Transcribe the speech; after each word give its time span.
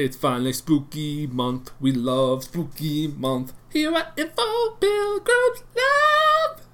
It's 0.00 0.16
finally 0.16 0.54
spooky 0.54 1.26
month. 1.26 1.72
We 1.78 1.92
love 1.92 2.44
spooky 2.44 3.06
month. 3.06 3.52
Here 3.70 3.94
at 3.94 4.14
Info 4.16 4.70
Pilgrims 4.80 5.62
Love. 5.76 6.66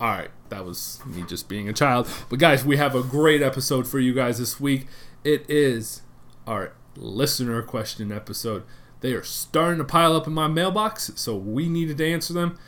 Alright, 0.00 0.30
that 0.48 0.64
was 0.64 0.98
me 1.04 1.24
just 1.28 1.46
being 1.46 1.68
a 1.68 1.74
child. 1.74 2.08
But 2.30 2.38
guys, 2.38 2.64
we 2.64 2.78
have 2.78 2.94
a 2.94 3.02
great 3.02 3.42
episode 3.42 3.86
for 3.86 4.00
you 4.00 4.14
guys 4.14 4.38
this 4.38 4.58
week. 4.58 4.86
It 5.24 5.44
is 5.46 6.00
our 6.46 6.72
listener 6.96 7.60
question 7.60 8.10
episode. 8.10 8.62
They 9.02 9.12
are 9.12 9.22
starting 9.22 9.76
to 9.76 9.84
pile 9.84 10.16
up 10.16 10.26
in 10.26 10.32
my 10.32 10.48
mailbox, 10.48 11.10
so 11.16 11.36
we 11.36 11.68
needed 11.68 11.98
to 11.98 12.10
answer 12.10 12.32
them. 12.32 12.58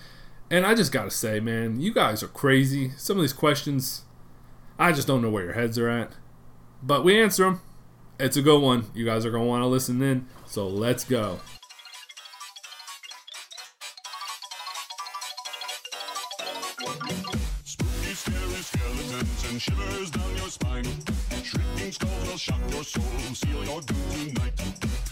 And 0.50 0.66
I 0.66 0.74
just 0.74 0.92
gotta 0.92 1.10
say, 1.10 1.40
man, 1.40 1.80
you 1.80 1.94
guys 1.94 2.22
are 2.22 2.28
crazy. 2.28 2.90
Some 2.98 3.16
of 3.16 3.22
these 3.22 3.32
questions, 3.32 4.02
I 4.78 4.92
just 4.92 5.08
don't 5.08 5.22
know 5.22 5.30
where 5.30 5.44
your 5.44 5.54
heads 5.54 5.78
are 5.78 5.88
at. 5.88 6.12
But 6.82 7.02
we 7.02 7.18
answer 7.18 7.44
them. 7.44 7.62
It's 8.18 8.36
a 8.38 8.42
good 8.42 8.62
one. 8.62 8.86
You 8.94 9.04
guys 9.04 9.26
are 9.26 9.30
going 9.30 9.42
to 9.42 9.48
want 9.48 9.62
to 9.62 9.66
listen 9.66 10.00
in. 10.00 10.26
So 10.46 10.66
let's 10.68 11.04
go. 11.04 11.38
Spooky, 17.64 18.14
scary 18.14 18.62
skeletons 18.62 19.50
and 19.50 19.60
shivers 19.60 20.10
down 20.10 20.36
your 20.36 20.48
spine. 20.48 20.84
Shrieking 21.42 21.92
skulls 21.92 22.28
will 22.28 22.38
shock 22.38 22.60
your 22.70 22.84
soul, 22.84 23.02
seal 23.34 23.64
your 23.64 23.80
doom 23.82 24.28
tonight. 24.32 24.58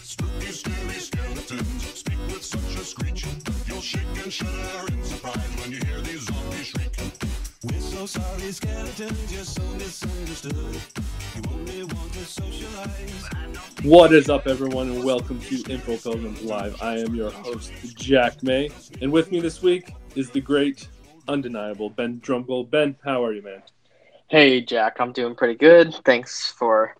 Spooky, 0.01 0.47
scary 0.47 0.99
skeletons 0.99 1.83
speak 1.93 2.19
with 2.27 2.43
such 2.43 2.75
a 2.81 2.83
screech. 2.83 3.25
You'll 3.67 3.81
shake 3.81 4.23
and 4.23 4.33
shudder 4.33 4.87
in 4.91 5.03
surprise 5.03 5.47
when 5.61 5.71
you 5.71 5.77
hear. 5.85 6.01
We're 6.01 6.14
so 7.95 8.05
sorry, 8.05 8.51
skeletons, 8.51 9.33
you're 9.33 9.43
so 9.45 9.63
misunderstood. 9.75 10.53
You 10.53 11.41
only 11.49 11.83
want 11.85 12.11
to 12.11 12.25
socialize. 12.25 13.23
What 13.83 14.11
is 14.11 14.29
up, 14.29 14.47
everyone, 14.47 14.89
and 14.89 15.05
welcome 15.05 15.39
to 15.39 15.63
Info 15.71 15.95
Pilgrims 15.95 16.41
Live. 16.41 16.75
I 16.81 16.97
am 16.97 17.15
your 17.15 17.31
host, 17.31 17.71
Jack 17.95 18.43
May, 18.43 18.69
and 18.99 19.13
with 19.13 19.31
me 19.31 19.39
this 19.39 19.61
week 19.61 19.93
is 20.13 20.29
the 20.29 20.41
great, 20.41 20.89
undeniable 21.29 21.89
Ben 21.89 22.19
Drumgold. 22.19 22.69
Ben, 22.69 22.97
how 23.01 23.23
are 23.23 23.31
you, 23.31 23.41
man? 23.41 23.63
Hey, 24.27 24.59
Jack, 24.59 24.97
I'm 24.99 25.13
doing 25.13 25.33
pretty 25.33 25.55
good. 25.55 25.95
Thanks 26.03 26.51
for 26.51 26.97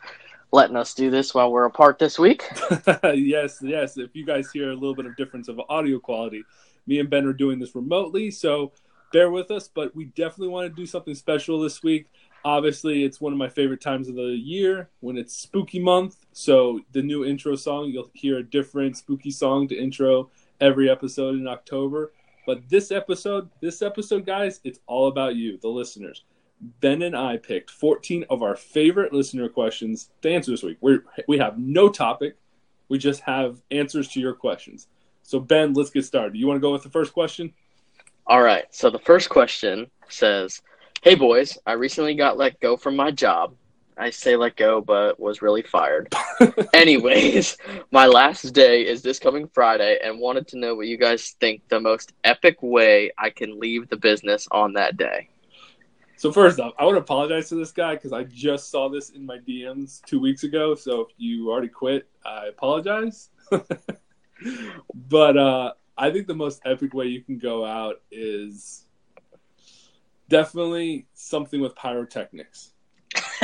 letting 0.53 0.77
us 0.77 0.93
do 0.93 1.11
this 1.11 1.33
while 1.33 1.51
we're 1.51 1.65
apart 1.65 1.99
this 1.99 2.17
week. 2.17 2.45
yes, 3.03 3.59
yes. 3.61 3.97
If 3.97 4.15
you 4.15 4.25
guys 4.25 4.49
hear 4.49 4.69
a 4.69 4.73
little 4.73 4.95
bit 4.95 5.07
of 5.07 5.17
difference 5.17 5.49
of 5.49 5.59
audio 5.67 5.99
quality, 5.99 6.45
me 6.87 6.99
and 6.99 7.09
Ben 7.09 7.25
are 7.25 7.33
doing 7.33 7.59
this 7.59 7.75
remotely, 7.75 8.31
so 8.31 8.71
bear 9.11 9.29
with 9.31 9.51
us. 9.51 9.67
But 9.67 9.95
we 9.95 10.05
definitely 10.05 10.49
want 10.49 10.69
to 10.69 10.75
do 10.75 10.85
something 10.85 11.15
special 11.15 11.59
this 11.59 11.83
week. 11.83 12.07
Obviously, 12.43 13.03
it's 13.03 13.19
one 13.19 13.33
of 13.33 13.39
my 13.39 13.49
favorite 13.49 13.81
times 13.81 14.07
of 14.07 14.15
the 14.15 14.23
year 14.23 14.89
when 14.99 15.17
it's 15.17 15.35
spooky 15.35 15.79
month. 15.79 16.17
So 16.31 16.81
the 16.91 17.01
new 17.01 17.25
intro 17.25 17.55
song, 17.55 17.89
you'll 17.89 18.11
hear 18.13 18.37
a 18.37 18.43
different 18.43 18.97
spooky 18.97 19.31
song 19.31 19.67
to 19.69 19.75
intro 19.75 20.29
every 20.61 20.89
episode 20.89 21.35
in 21.35 21.47
October. 21.47 22.11
But 22.45 22.69
this 22.69 22.91
episode, 22.91 23.49
this 23.61 23.81
episode, 23.81 24.25
guys, 24.25 24.59
it's 24.63 24.79
all 24.85 25.07
about 25.07 25.35
you, 25.35 25.57
the 25.57 25.69
listeners. 25.69 26.23
Ben 26.61 27.01
and 27.01 27.15
I 27.15 27.37
picked 27.37 27.71
14 27.71 28.25
of 28.29 28.41
our 28.41 28.55
favorite 28.55 29.11
listener 29.11 29.49
questions 29.49 30.09
to 30.21 30.29
answer 30.29 30.51
this 30.51 30.63
week. 30.63 30.77
we 30.81 30.99
we 31.27 31.37
have 31.39 31.57
no 31.57 31.89
topic. 31.89 32.37
We 32.87 32.97
just 32.97 33.21
have 33.21 33.61
answers 33.71 34.07
to 34.09 34.19
your 34.19 34.33
questions. 34.33 34.87
So, 35.23 35.39
Ben, 35.39 35.73
let's 35.73 35.89
get 35.89 36.05
started. 36.05 36.37
You 36.37 36.45
want 36.45 36.57
to 36.57 36.61
go 36.61 36.71
with 36.71 36.83
the 36.83 36.89
first 36.89 37.13
question? 37.13 37.53
All 38.27 38.41
right. 38.41 38.65
So 38.71 38.89
the 38.89 38.99
first 38.99 39.29
question 39.29 39.91
says, 40.09 40.61
"Hey 41.03 41.13
boys, 41.13 41.57
I 41.65 41.73
recently 41.73 42.15
got 42.15 42.37
let 42.37 42.59
go 42.59 42.75
from 42.75 42.95
my 42.95 43.11
job. 43.11 43.55
I 43.97 44.09
say 44.09 44.35
let 44.35 44.55
go, 44.57 44.81
but 44.81 45.19
was 45.19 45.41
really 45.41 45.61
fired. 45.61 46.13
Anyways, 46.73 47.57
my 47.91 48.07
last 48.07 48.41
day 48.53 48.85
is 48.85 49.01
this 49.01 49.19
coming 49.19 49.47
Friday, 49.53 49.99
and 50.03 50.19
wanted 50.19 50.47
to 50.49 50.57
know 50.57 50.75
what 50.75 50.87
you 50.87 50.97
guys 50.97 51.35
think 51.39 51.61
the 51.69 51.79
most 51.79 52.13
epic 52.23 52.57
way 52.61 53.11
I 53.17 53.29
can 53.29 53.59
leave 53.59 53.89
the 53.89 53.97
business 53.97 54.47
on 54.51 54.73
that 54.73 54.97
day." 54.97 55.29
So, 56.17 56.31
first 56.31 56.59
off, 56.59 56.73
I 56.79 56.85
want 56.85 56.95
to 56.95 57.01
apologize 57.01 57.49
to 57.49 57.55
this 57.55 57.71
guy 57.71 57.93
because 57.93 58.11
I 58.11 58.23
just 58.23 58.71
saw 58.71 58.89
this 58.89 59.11
in 59.11 59.23
my 59.25 59.37
DMs 59.37 60.01
two 60.05 60.19
weeks 60.19 60.43
ago. 60.43 60.73
So, 60.73 61.01
if 61.01 61.07
you 61.17 61.51
already 61.51 61.67
quit, 61.67 62.07
I 62.25 62.47
apologize. 62.47 63.29
but 64.95 65.37
uh, 65.37 65.73
I 65.97 66.11
think 66.11 66.27
the 66.27 66.35
most 66.35 66.61
epic 66.65 66.93
way 66.93 67.05
you 67.07 67.21
can 67.21 67.37
go 67.37 67.65
out 67.65 68.01
is 68.11 68.85
definitely 70.29 71.07
something 71.13 71.61
with 71.61 71.75
pyrotechnics. 71.75 72.71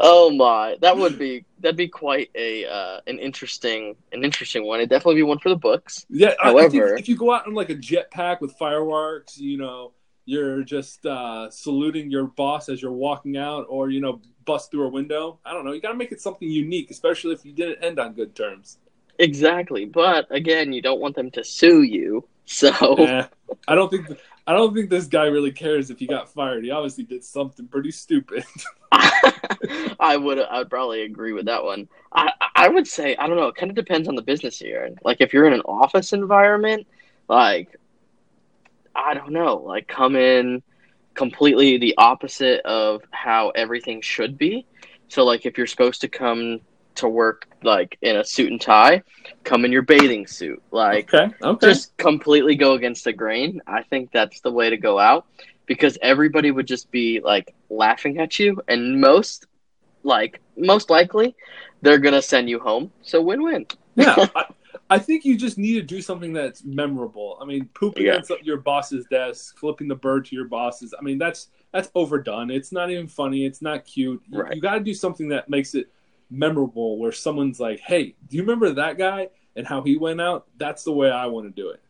oh 0.00 0.30
my, 0.30 0.76
that 0.80 0.96
would 0.96 1.18
be 1.18 1.44
that'd 1.60 1.76
be 1.76 1.88
quite 1.88 2.30
a 2.34 2.64
uh, 2.66 3.00
an 3.06 3.18
interesting 3.18 3.96
an 4.12 4.24
interesting 4.24 4.64
one. 4.66 4.80
It'd 4.80 4.90
definitely 4.90 5.16
be 5.16 5.22
one 5.22 5.38
for 5.38 5.48
the 5.48 5.56
books. 5.56 6.06
Yeah, 6.08 6.34
I- 6.42 6.50
I 6.50 6.52
think 6.68 6.74
However- 6.74 6.96
if 6.96 7.08
you 7.08 7.16
go 7.16 7.32
out 7.32 7.46
on 7.46 7.54
like 7.54 7.70
a 7.70 7.74
jetpack 7.76 8.40
with 8.40 8.52
fireworks, 8.52 9.38
you 9.38 9.56
know, 9.58 9.92
you're 10.26 10.62
just 10.62 11.04
uh, 11.06 11.50
saluting 11.50 12.10
your 12.10 12.24
boss 12.28 12.68
as 12.68 12.80
you're 12.80 12.92
walking 12.92 13.36
out, 13.36 13.66
or 13.68 13.90
you 13.90 14.00
know, 14.00 14.20
bust 14.44 14.70
through 14.70 14.86
a 14.86 14.90
window. 14.90 15.38
I 15.44 15.52
don't 15.52 15.64
know. 15.64 15.72
You 15.72 15.80
got 15.80 15.92
to 15.92 15.98
make 15.98 16.12
it 16.12 16.20
something 16.20 16.48
unique, 16.48 16.90
especially 16.90 17.32
if 17.34 17.44
you 17.44 17.52
didn't 17.52 17.82
end 17.82 17.98
on 17.98 18.12
good 18.14 18.34
terms. 18.34 18.78
Exactly, 19.18 19.84
but 19.84 20.26
again, 20.30 20.72
you 20.72 20.82
don't 20.82 21.00
want 21.00 21.14
them 21.14 21.30
to 21.32 21.44
sue 21.44 21.82
you. 21.82 22.26
So 22.46 22.70
Eh, 22.96 23.26
I 23.68 23.74
don't 23.74 23.90
think 23.90 24.06
I 24.46 24.52
don't 24.52 24.74
think 24.74 24.90
this 24.90 25.06
guy 25.06 25.26
really 25.26 25.52
cares 25.52 25.90
if 25.90 25.98
he 25.98 26.06
got 26.06 26.28
fired. 26.28 26.64
He 26.64 26.70
obviously 26.70 27.04
did 27.04 27.24
something 27.24 27.66
pretty 27.66 27.90
stupid. 27.90 28.44
I 28.92 30.16
would 30.16 30.38
I 30.38 30.58
would 30.58 30.70
probably 30.70 31.02
agree 31.02 31.32
with 31.32 31.46
that 31.46 31.64
one. 31.64 31.88
I 32.12 32.32
I 32.54 32.68
would 32.68 32.86
say 32.86 33.16
I 33.16 33.26
don't 33.26 33.36
know. 33.36 33.48
It 33.48 33.56
kind 33.56 33.70
of 33.70 33.76
depends 33.76 34.08
on 34.08 34.14
the 34.14 34.22
business 34.22 34.60
you're 34.60 34.84
in. 34.84 34.98
Like 35.02 35.20
if 35.20 35.32
you're 35.32 35.46
in 35.46 35.52
an 35.52 35.62
office 35.62 36.12
environment, 36.12 36.86
like 37.28 37.68
I 38.94 39.14
don't 39.14 39.32
know, 39.32 39.56
like 39.56 39.88
come 39.88 40.16
in 40.16 40.62
completely 41.14 41.78
the 41.78 41.94
opposite 41.96 42.60
of 42.66 43.02
how 43.10 43.50
everything 43.50 44.00
should 44.00 44.36
be. 44.36 44.66
So 45.08 45.24
like 45.24 45.46
if 45.46 45.56
you're 45.56 45.66
supposed 45.66 46.00
to 46.02 46.08
come 46.08 46.60
to 46.96 47.08
work 47.08 47.48
like 47.62 47.98
in 48.02 48.16
a 48.16 48.24
suit 48.24 48.50
and 48.50 48.60
tie, 48.60 49.02
come 49.42 49.64
in 49.64 49.72
your 49.72 49.82
bathing 49.82 50.26
suit. 50.26 50.62
Like 50.70 51.12
okay, 51.14 51.34
okay. 51.42 51.66
just 51.66 51.96
completely 51.96 52.54
go 52.54 52.74
against 52.74 53.04
the 53.04 53.12
grain. 53.12 53.60
I 53.66 53.82
think 53.82 54.10
that's 54.12 54.40
the 54.40 54.52
way 54.52 54.70
to 54.70 54.76
go 54.76 54.98
out 54.98 55.26
because 55.66 55.96
everybody 56.02 56.50
would 56.50 56.66
just 56.66 56.90
be 56.90 57.20
like 57.20 57.54
laughing 57.70 58.18
at 58.18 58.38
you, 58.38 58.60
and 58.68 59.00
most, 59.00 59.46
like 60.02 60.40
most 60.56 60.90
likely, 60.90 61.34
they're 61.82 61.98
gonna 61.98 62.22
send 62.22 62.48
you 62.48 62.58
home. 62.60 62.90
So 63.02 63.22
win-win. 63.22 63.66
yeah, 63.94 64.26
I, 64.36 64.44
I 64.90 64.98
think 64.98 65.24
you 65.24 65.36
just 65.36 65.56
need 65.56 65.74
to 65.74 65.82
do 65.82 66.02
something 66.02 66.32
that's 66.32 66.64
memorable. 66.64 67.38
I 67.40 67.44
mean, 67.46 67.68
pooping 67.74 68.04
Yeah. 68.04 68.16
on 68.30 68.36
your 68.42 68.58
boss's 68.58 69.06
desk, 69.06 69.56
flipping 69.58 69.88
the 69.88 69.94
bird 69.94 70.26
to 70.26 70.36
your 70.36 70.46
bosses. 70.46 70.94
I 70.98 71.02
mean, 71.02 71.18
that's 71.18 71.48
that's 71.72 71.90
overdone. 71.94 72.50
It's 72.50 72.70
not 72.70 72.90
even 72.90 73.08
funny. 73.08 73.44
It's 73.46 73.62
not 73.62 73.84
cute. 73.84 74.22
You, 74.28 74.42
Right. 74.42 74.54
you 74.54 74.60
got 74.60 74.74
to 74.74 74.80
do 74.80 74.94
something 74.94 75.28
that 75.28 75.48
makes 75.48 75.74
it 75.74 75.88
memorable, 76.30 76.98
where 76.98 77.12
someone's 77.12 77.60
like, 77.60 77.80
"Hey, 77.80 78.14
do 78.28 78.36
you 78.36 78.42
remember 78.42 78.70
that 78.72 78.98
guy 78.98 79.28
and 79.56 79.66
how 79.66 79.82
he 79.82 79.96
went 79.96 80.20
out?" 80.20 80.46
That's 80.56 80.84
the 80.84 80.92
way 80.92 81.10
I 81.10 81.26
want 81.26 81.46
to 81.46 81.62
do 81.62 81.70
it. 81.70 81.80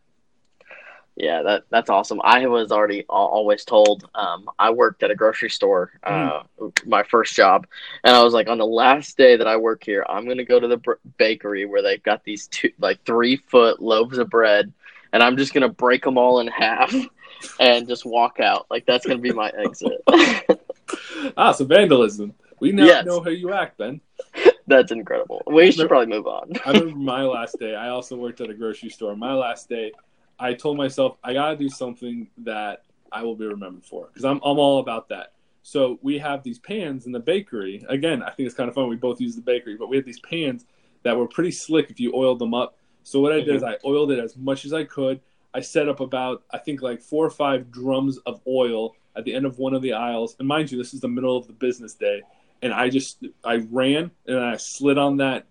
Yeah, 1.16 1.42
that 1.42 1.64
that's 1.70 1.90
awesome. 1.90 2.20
I 2.24 2.44
was 2.48 2.72
already 2.72 3.04
always 3.08 3.64
told. 3.64 4.08
Um, 4.16 4.50
I 4.58 4.70
worked 4.70 5.04
at 5.04 5.12
a 5.12 5.14
grocery 5.14 5.50
store, 5.50 5.92
uh, 6.02 6.42
my 6.86 7.04
first 7.04 7.36
job, 7.36 7.68
and 8.02 8.16
I 8.16 8.22
was 8.24 8.34
like, 8.34 8.48
on 8.48 8.58
the 8.58 8.66
last 8.66 9.16
day 9.16 9.36
that 9.36 9.46
I 9.46 9.56
work 9.56 9.84
here, 9.84 10.04
I'm 10.08 10.26
gonna 10.26 10.44
go 10.44 10.58
to 10.58 10.66
the 10.66 10.78
br- 10.78 10.94
bakery 11.16 11.66
where 11.66 11.82
they've 11.82 12.02
got 12.02 12.24
these 12.24 12.48
two, 12.48 12.72
like 12.80 13.04
three 13.04 13.36
foot 13.36 13.80
loaves 13.80 14.18
of 14.18 14.28
bread, 14.28 14.72
and 15.12 15.22
I'm 15.22 15.36
just 15.36 15.54
gonna 15.54 15.68
break 15.68 16.02
them 16.02 16.18
all 16.18 16.40
in 16.40 16.48
half, 16.48 16.92
and 17.60 17.86
just 17.86 18.04
walk 18.04 18.40
out. 18.40 18.66
Like 18.68 18.84
that's 18.84 19.06
gonna 19.06 19.20
be 19.20 19.32
my 19.32 19.52
exit. 19.56 20.02
ah, 21.36 21.52
so 21.52 21.64
vandalism. 21.64 22.34
We 22.60 22.72
now 22.72 22.84
Yes. 22.84 23.06
know 23.06 23.20
how 23.20 23.30
you 23.30 23.52
act, 23.52 23.78
Ben. 23.78 24.00
that's 24.66 24.92
incredible. 24.92 25.42
We 25.46 25.70
should 25.72 25.88
probably 25.88 26.14
move 26.14 26.26
on. 26.26 26.52
I 26.64 26.72
remember 26.72 26.96
my 26.96 27.22
last 27.22 27.58
day. 27.58 27.74
I 27.74 27.88
also 27.88 28.16
worked 28.16 28.40
at 28.40 28.50
a 28.50 28.54
grocery 28.54 28.90
store. 28.90 29.16
My 29.16 29.34
last 29.34 29.68
day, 29.68 29.92
I 30.38 30.54
told 30.54 30.76
myself 30.76 31.16
I 31.22 31.34
gotta 31.34 31.56
do 31.56 31.68
something 31.68 32.28
that 32.38 32.82
I 33.12 33.22
will 33.22 33.36
be 33.36 33.46
remembered 33.46 33.84
for 33.84 34.06
because 34.06 34.24
I'm 34.24 34.36
I'm 34.38 34.58
all 34.58 34.80
about 34.80 35.08
that. 35.10 35.32
So 35.62 35.98
we 36.02 36.18
have 36.18 36.42
these 36.42 36.58
pans 36.58 37.06
in 37.06 37.12
the 37.12 37.20
bakery. 37.20 37.84
Again, 37.88 38.22
I 38.22 38.30
think 38.30 38.46
it's 38.46 38.54
kind 38.54 38.68
of 38.68 38.74
fun. 38.74 38.88
We 38.88 38.96
both 38.96 39.20
use 39.20 39.34
the 39.34 39.42
bakery, 39.42 39.76
but 39.76 39.88
we 39.88 39.96
had 39.96 40.04
these 40.04 40.20
pans 40.20 40.66
that 41.04 41.16
were 41.16 41.26
pretty 41.26 41.52
slick 41.52 41.90
if 41.90 41.98
you 41.98 42.12
oiled 42.14 42.38
them 42.38 42.52
up. 42.52 42.76
So 43.02 43.20
what 43.20 43.32
I 43.32 43.36
did 43.36 43.54
is 43.54 43.62
mm-hmm. 43.62 43.86
I 43.86 43.88
oiled 43.88 44.10
it 44.10 44.18
as 44.18 44.36
much 44.36 44.64
as 44.64 44.72
I 44.72 44.84
could. 44.84 45.20
I 45.54 45.60
set 45.60 45.88
up 45.88 46.00
about 46.00 46.42
I 46.50 46.58
think 46.58 46.82
like 46.82 47.00
four 47.00 47.24
or 47.24 47.30
five 47.30 47.70
drums 47.70 48.18
of 48.26 48.40
oil 48.46 48.94
at 49.16 49.24
the 49.24 49.34
end 49.34 49.46
of 49.46 49.58
one 49.58 49.74
of 49.74 49.82
the 49.82 49.92
aisles. 49.92 50.36
And 50.38 50.48
mind 50.48 50.72
you, 50.72 50.78
this 50.78 50.92
is 50.92 51.00
the 51.00 51.08
middle 51.08 51.36
of 51.36 51.46
the 51.46 51.52
business 51.52 51.94
day. 51.94 52.22
And 52.64 52.72
I 52.72 52.88
just 52.88 53.24
I 53.44 53.56
ran 53.70 54.10
and 54.26 54.38
I 54.38 54.56
slid 54.56 54.98
on 54.98 55.18
that 55.18 55.46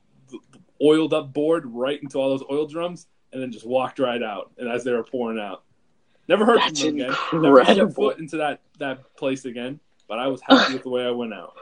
oiled 0.81 1.13
up 1.13 1.31
board 1.31 1.65
right 1.65 2.01
into 2.01 2.17
all 2.17 2.29
those 2.29 2.43
oil 2.51 2.67
drums 2.67 3.07
and 3.31 3.41
then 3.41 3.51
just 3.51 3.65
walked 3.65 3.99
right 3.99 4.21
out 4.21 4.51
and 4.57 4.67
as 4.67 4.83
they 4.83 4.91
were 4.91 5.03
pouring 5.03 5.39
out. 5.39 5.63
Never 6.27 6.45
heard 6.45 6.59
That's 6.59 6.81
from 6.81 6.97
them 6.97 7.11
again. 7.11 7.17
Never 7.33 7.59
incredible. 7.59 7.93
foot 7.93 8.17
into 8.19 8.37
that, 8.37 8.61
that 8.79 9.15
place 9.15 9.45
again. 9.45 9.79
But 10.07 10.19
I 10.19 10.27
was 10.27 10.41
happy 10.41 10.73
with 10.73 10.83
the 10.83 10.89
way 10.89 11.05
I 11.05 11.11
went 11.11 11.33
out. 11.33 11.53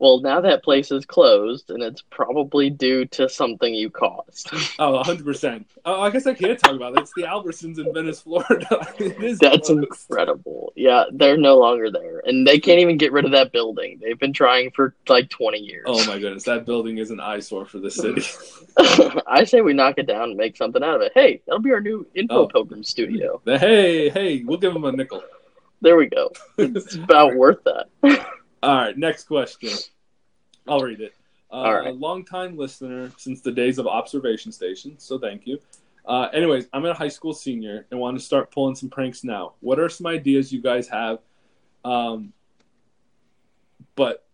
Well, 0.00 0.20
now 0.20 0.40
that 0.40 0.64
place 0.64 0.90
is 0.90 1.06
closed, 1.06 1.70
and 1.70 1.82
it's 1.82 2.02
probably 2.10 2.68
due 2.68 3.04
to 3.06 3.28
something 3.28 3.72
you 3.72 3.90
caused. 3.90 4.50
Oh, 4.78 5.02
100%. 5.04 5.64
Oh, 5.84 6.00
I 6.00 6.10
guess 6.10 6.26
I 6.26 6.34
can't 6.34 6.58
talk 6.58 6.72
about 6.72 6.94
it. 6.94 7.00
It's 7.00 7.12
the 7.14 7.22
Albertsons 7.22 7.78
in 7.78 7.92
Venice, 7.94 8.20
Florida. 8.22 8.66
That's 8.98 9.68
closed. 9.68 9.70
incredible. 9.70 10.72
Yeah, 10.74 11.04
they're 11.12 11.36
no 11.36 11.56
longer 11.56 11.90
there, 11.90 12.20
and 12.26 12.44
they 12.46 12.58
can't 12.58 12.80
even 12.80 12.98
get 12.98 13.12
rid 13.12 13.24
of 13.24 13.30
that 13.32 13.52
building. 13.52 14.00
They've 14.02 14.18
been 14.18 14.32
trying 14.32 14.72
for 14.72 14.94
like 15.08 15.30
twenty 15.30 15.58
years. 15.60 15.84
Oh 15.86 16.04
my 16.06 16.18
goodness, 16.18 16.42
that 16.44 16.66
building 16.66 16.98
is 16.98 17.10
an 17.12 17.20
eyesore 17.20 17.64
for 17.66 17.78
the 17.78 17.90
city. 17.90 18.22
I 19.28 19.44
say 19.44 19.60
we 19.60 19.72
knock 19.74 19.94
it 19.98 20.06
down 20.06 20.30
and 20.30 20.36
make 20.36 20.56
something 20.56 20.82
out 20.82 20.96
of 20.96 21.02
it. 21.02 21.12
Hey, 21.14 21.40
that'll 21.46 21.60
be 21.60 21.70
our 21.72 21.80
new 21.80 22.06
Info 22.14 22.34
Oh. 22.44 22.46
Pilgrim 22.48 22.82
studio. 22.82 23.40
hey, 23.44 24.08
hey, 24.10 24.42
we'll 24.44 24.58
give 24.58 24.72
them 24.74 24.84
a 24.84 24.92
nickel. 24.92 25.22
There 25.82 25.96
we 25.96 26.06
go. 26.06 26.32
It's 26.58 26.96
about 26.96 27.36
worth 27.36 27.62
that. 27.64 28.26
All 28.64 28.76
right, 28.76 28.96
next 28.96 29.24
question. 29.24 29.70
I'll 30.66 30.80
read 30.80 31.00
it. 31.00 31.14
Uh, 31.50 31.56
All 31.56 31.74
right. 31.74 31.88
A 31.88 31.92
longtime 31.92 32.56
listener 32.56 33.12
since 33.16 33.40
the 33.40 33.52
days 33.52 33.78
of 33.78 33.86
observation 33.86 34.50
station, 34.50 34.98
so 34.98 35.18
thank 35.18 35.46
you. 35.46 35.58
Uh, 36.06 36.28
anyways, 36.32 36.66
I'm 36.72 36.84
a 36.84 36.94
high 36.94 37.08
school 37.08 37.32
senior 37.32 37.86
and 37.90 38.00
want 38.00 38.18
to 38.18 38.24
start 38.24 38.50
pulling 38.50 38.74
some 38.74 38.88
pranks 38.88 39.24
now. 39.24 39.54
What 39.60 39.78
are 39.78 39.88
some 39.88 40.06
ideas 40.06 40.52
you 40.52 40.60
guys 40.60 40.88
have? 40.88 41.18
Um, 41.84 42.32
but 43.96 44.26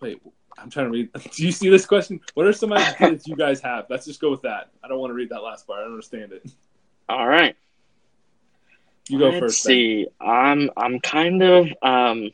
wait, 0.00 0.22
I'm 0.58 0.70
trying 0.70 0.86
to 0.86 0.92
read. 0.92 1.12
Do 1.32 1.44
you 1.44 1.52
see 1.52 1.68
this 1.68 1.86
question? 1.86 2.20
What 2.34 2.46
are 2.46 2.52
some 2.52 2.72
ideas 2.72 3.26
you 3.26 3.36
guys 3.36 3.60
have? 3.60 3.86
Let's 3.88 4.06
just 4.06 4.20
go 4.20 4.30
with 4.30 4.42
that. 4.42 4.70
I 4.82 4.88
don't 4.88 4.98
want 4.98 5.10
to 5.10 5.14
read 5.14 5.30
that 5.30 5.42
last 5.42 5.66
part. 5.66 5.80
I 5.80 5.82
don't 5.84 5.92
understand 5.92 6.32
it. 6.32 6.50
All 7.08 7.26
right. 7.26 7.56
You 9.08 9.18
go 9.18 9.30
Let's 9.30 9.40
first. 9.40 9.62
See. 9.62 10.06
I'm 10.20 10.70
I'm 10.76 11.00
kind 11.00 11.42
of 11.42 11.68
um 11.82 12.30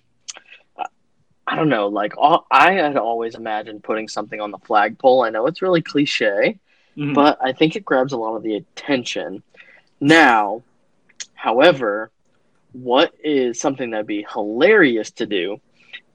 I 1.46 1.56
don't 1.56 1.69
know, 1.69 1.88
like 1.88 2.14
all, 2.17 2.46
I 2.50 2.73
had 2.73 2.96
always 2.96 3.35
imagined 3.35 3.82
putting 3.85 4.08
something 4.08 4.41
on 4.41 4.50
the 4.50 4.58
flagpole. 4.58 5.23
I 5.23 5.31
know 5.31 5.46
it's 5.46 5.61
really 5.62 5.82
cliche, 5.82 6.58
Mhm. 6.96 7.14
but 7.14 7.38
I 7.43 7.52
think 7.52 7.76
it 7.76 7.85
grabs 7.85 8.12
a 8.12 8.17
lot 8.17 8.37
of 8.37 8.43
the 8.43 8.55
attention. 8.56 9.43
Now, 10.00 10.62
however, 11.35 12.11
what 12.73 13.14
is 13.23 13.61
something 13.61 13.91
that'd 13.91 14.06
be 14.06 14.26
hilarious 14.32 15.11
to 15.12 15.26
do 15.26 15.61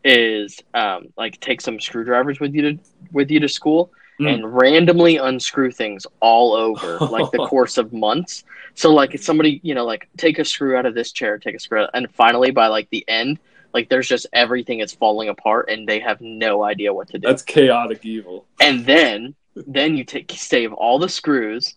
is 0.04 0.60
um, 0.74 1.08
like 1.18 1.40
take 1.40 1.62
some 1.62 1.80
screwdrivers 1.80 2.40
with 2.40 2.54
you 2.56 2.62
to 2.74 2.80
with 3.12 3.30
you 3.32 3.40
to 3.42 3.50
school 3.50 3.92
Mm. 4.20 4.34
and 4.34 4.54
randomly 4.54 5.16
unscrew 5.16 5.72
things 5.72 6.06
all 6.20 6.52
over 6.54 6.98
like 7.06 7.32
the 7.32 7.38
course 7.48 7.78
of 7.78 7.94
months. 7.94 8.44
So 8.74 8.94
like 8.94 9.16
if 9.16 9.24
somebody, 9.24 9.62
you 9.64 9.74
know, 9.76 9.86
like 9.86 10.10
take 10.18 10.40
a 10.40 10.44
screw 10.44 10.76
out 10.76 10.86
of 10.86 10.94
this 10.94 11.14
chair, 11.14 11.38
take 11.38 11.56
a 11.56 11.60
screw 11.60 11.84
out, 11.84 11.90
and 11.94 12.14
finally 12.14 12.52
by 12.52 12.68
like 12.68 12.90
the 12.90 13.06
end, 13.08 13.40
like 13.74 13.90
there's 13.90 14.08
just 14.08 14.28
everything 14.34 14.80
is 14.80 14.94
falling 14.94 15.30
apart 15.30 15.70
and 15.70 15.88
they 15.88 16.00
have 16.00 16.20
no 16.22 16.64
idea 16.64 16.94
what 16.94 17.10
to 17.10 17.20
do. 17.20 17.28
That's 17.28 17.42
chaotic 17.44 18.06
evil. 18.06 18.46
and 18.60 18.86
then 18.86 19.36
then 19.56 19.98
you 19.98 20.04
take 20.04 20.32
save 20.32 20.74
all 20.74 21.00
the 21.00 21.10
screws 21.10 21.76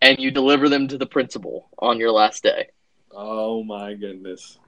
and 0.00 0.18
you 0.18 0.30
deliver 0.30 0.68
them 0.68 0.86
to 0.88 0.98
the 0.98 1.06
principal 1.06 1.68
on 1.78 1.98
your 1.98 2.10
last 2.10 2.42
day. 2.42 2.68
Oh 3.12 3.62
my 3.64 3.94
goodness. 3.94 4.58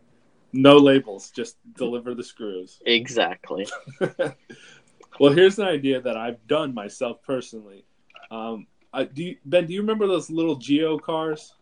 No 0.52 0.76
labels, 0.78 1.30
just 1.30 1.56
deliver 1.76 2.14
the 2.14 2.24
screws. 2.24 2.80
Exactly. 2.86 3.66
well, 5.20 5.32
here's 5.32 5.58
an 5.58 5.66
idea 5.66 6.00
that 6.00 6.16
I've 6.16 6.44
done 6.46 6.72
myself 6.72 7.22
personally. 7.22 7.84
Um, 8.30 8.66
I, 8.92 9.04
do 9.04 9.24
you, 9.24 9.36
Ben? 9.44 9.66
Do 9.66 9.74
you 9.74 9.80
remember 9.80 10.06
those 10.06 10.30
little 10.30 10.56
Geo 10.56 10.98
cars? 10.98 11.54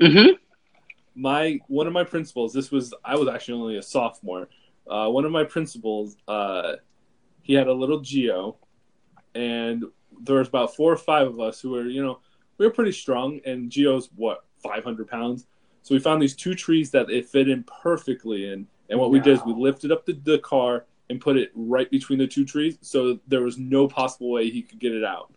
hmm 0.00 0.32
My 1.16 1.58
one 1.66 1.86
of 1.86 1.92
my 1.92 2.04
principals. 2.04 2.52
This 2.52 2.70
was 2.70 2.94
I 3.04 3.16
was 3.16 3.28
actually 3.28 3.60
only 3.60 3.76
a 3.78 3.82
sophomore. 3.82 4.48
Uh, 4.88 5.08
one 5.08 5.24
of 5.24 5.32
my 5.32 5.44
principals. 5.44 6.16
Uh, 6.28 6.74
he 7.42 7.54
had 7.54 7.66
a 7.66 7.72
little 7.72 8.00
Geo, 8.00 8.56
and 9.34 9.84
there 10.20 10.36
was 10.36 10.48
about 10.48 10.76
four 10.76 10.92
or 10.92 10.96
five 10.96 11.26
of 11.26 11.40
us 11.40 11.60
who 11.60 11.70
were 11.70 11.86
you 11.86 12.02
know 12.02 12.20
we 12.58 12.66
were 12.66 12.72
pretty 12.72 12.92
strong. 12.92 13.40
And 13.44 13.70
Geo's 13.70 14.10
what 14.14 14.44
500 14.62 15.08
pounds. 15.08 15.46
So 15.82 15.94
we 15.94 16.00
found 16.00 16.20
these 16.20 16.34
two 16.34 16.54
trees 16.54 16.90
that 16.90 17.10
it 17.10 17.28
fit 17.28 17.48
in 17.48 17.62
perfectly 17.64 18.52
in. 18.52 18.66
And 18.90 18.98
what 18.98 19.10
we 19.10 19.20
did 19.20 19.34
is 19.34 19.44
we 19.44 19.52
lifted 19.52 19.92
up 19.92 20.04
the, 20.04 20.14
the 20.24 20.38
car 20.38 20.84
and 21.10 21.20
put 21.20 21.36
it 21.36 21.52
right 21.54 21.90
between 21.90 22.18
the 22.18 22.26
two 22.26 22.44
trees, 22.44 22.78
so 22.80 23.18
there 23.28 23.42
was 23.42 23.58
no 23.58 23.86
possible 23.86 24.30
way 24.30 24.50
he 24.50 24.62
could 24.62 24.78
get 24.78 24.92
it 24.92 25.04
out. 25.04 25.32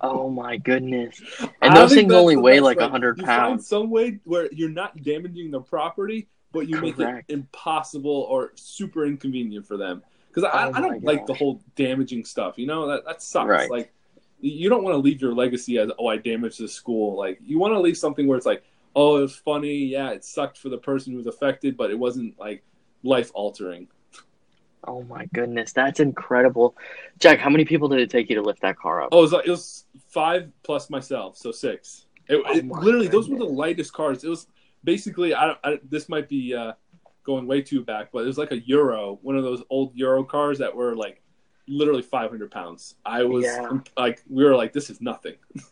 Oh 0.00 0.28
my 0.28 0.56
goodness. 0.56 1.20
I 1.40 1.48
And 1.62 1.76
those 1.76 1.94
things 1.94 2.12
only 2.12 2.36
weigh 2.36 2.60
like 2.60 2.78
a 2.78 2.88
hundred 2.88 3.18
pounds. 3.18 3.66
some 3.66 3.90
way 3.90 4.20
where 4.24 4.52
you're 4.52 4.68
not 4.68 5.02
damaging 5.02 5.50
the 5.50 5.60
property, 5.60 6.28
but 6.52 6.68
you 6.68 6.80
make 6.80 6.98
it 6.98 7.24
impossible 7.28 8.26
or 8.28 8.52
super 8.54 9.06
inconvenient 9.06 9.66
for 9.66 9.76
them. 9.76 10.02
Because 10.28 10.44
I, 10.44 10.66
Oh 10.66 10.72
I 10.74 10.80
don't 10.80 11.04
like 11.04 11.26
the 11.26 11.34
whole 11.34 11.62
damaging 11.76 12.24
stuff. 12.24 12.58
You 12.58 12.66
know 12.66 12.88
that 12.88 13.04
that 13.06 13.22
sucks. 13.22 13.48
Right. 13.48 13.70
Like 13.70 13.92
you 14.40 14.68
don't 14.68 14.84
want 14.84 14.94
to 14.94 14.98
leave 14.98 15.22
your 15.22 15.34
legacy 15.34 15.78
as 15.78 15.90
oh 15.98 16.08
I 16.08 16.16
damaged 16.16 16.60
the 16.60 16.68
school. 16.68 17.16
Like 17.16 17.38
you 17.44 17.58
want 17.58 17.72
to 17.74 17.80
leave 17.80 17.96
something 17.96 18.26
where 18.26 18.36
it's 18.36 18.46
like 18.46 18.64
oh 18.96 19.18
it 19.18 19.22
was 19.22 19.36
funny, 19.36 19.86
yeah 19.86 20.10
it 20.10 20.24
sucked 20.24 20.58
for 20.58 20.68
the 20.68 20.78
person 20.78 21.12
who 21.12 21.18
was 21.18 21.26
affected, 21.26 21.76
but 21.76 21.90
it 21.90 21.98
wasn't 21.98 22.38
like 22.38 22.62
life 23.02 23.30
altering. 23.34 23.88
Oh 24.86 25.02
my 25.04 25.26
goodness, 25.32 25.72
that's 25.72 26.00
incredible. 26.00 26.76
Jack, 27.18 27.38
how 27.38 27.50
many 27.50 27.64
people 27.64 27.88
did 27.88 28.00
it 28.00 28.10
take 28.10 28.28
you 28.28 28.36
to 28.36 28.42
lift 28.42 28.60
that 28.62 28.76
car 28.76 29.02
up? 29.02 29.08
Oh, 29.12 29.18
it 29.18 29.22
was, 29.22 29.32
like, 29.32 29.46
it 29.46 29.50
was 29.50 29.84
five 30.08 30.50
plus 30.62 30.90
myself, 30.90 31.36
so 31.36 31.50
six. 31.52 32.06
It, 32.28 32.42
Oh 32.44 32.56
it- 32.56 32.66
literally, 32.66 33.08
those 33.08 33.28
were 33.28 33.38
the 33.38 33.44
lightest 33.44 33.92
cars. 33.92 34.24
It 34.24 34.28
was 34.28 34.46
basically, 34.82 35.34
I, 35.34 35.56
I 35.64 35.78
this 35.88 36.08
might 36.08 36.28
be 36.28 36.54
uh, 36.54 36.72
going 37.24 37.46
way 37.46 37.62
too 37.62 37.82
back, 37.84 38.10
but 38.12 38.20
it 38.20 38.26
was 38.26 38.38
like 38.38 38.52
a 38.52 38.60
Euro, 38.68 39.18
one 39.22 39.36
of 39.36 39.44
those 39.44 39.62
old 39.70 39.94
Euro 39.96 40.24
cars 40.24 40.58
that 40.58 40.74
were 40.74 40.94
like 40.96 41.20
literally 41.66 42.02
500 42.02 42.50
pounds. 42.50 42.94
I 43.04 43.24
was 43.24 43.44
Yeah. 43.44 43.78
like, 43.96 44.22
we 44.28 44.44
were 44.44 44.54
like, 44.54 44.72
this 44.72 44.90
is 44.90 45.00
nothing. 45.00 45.34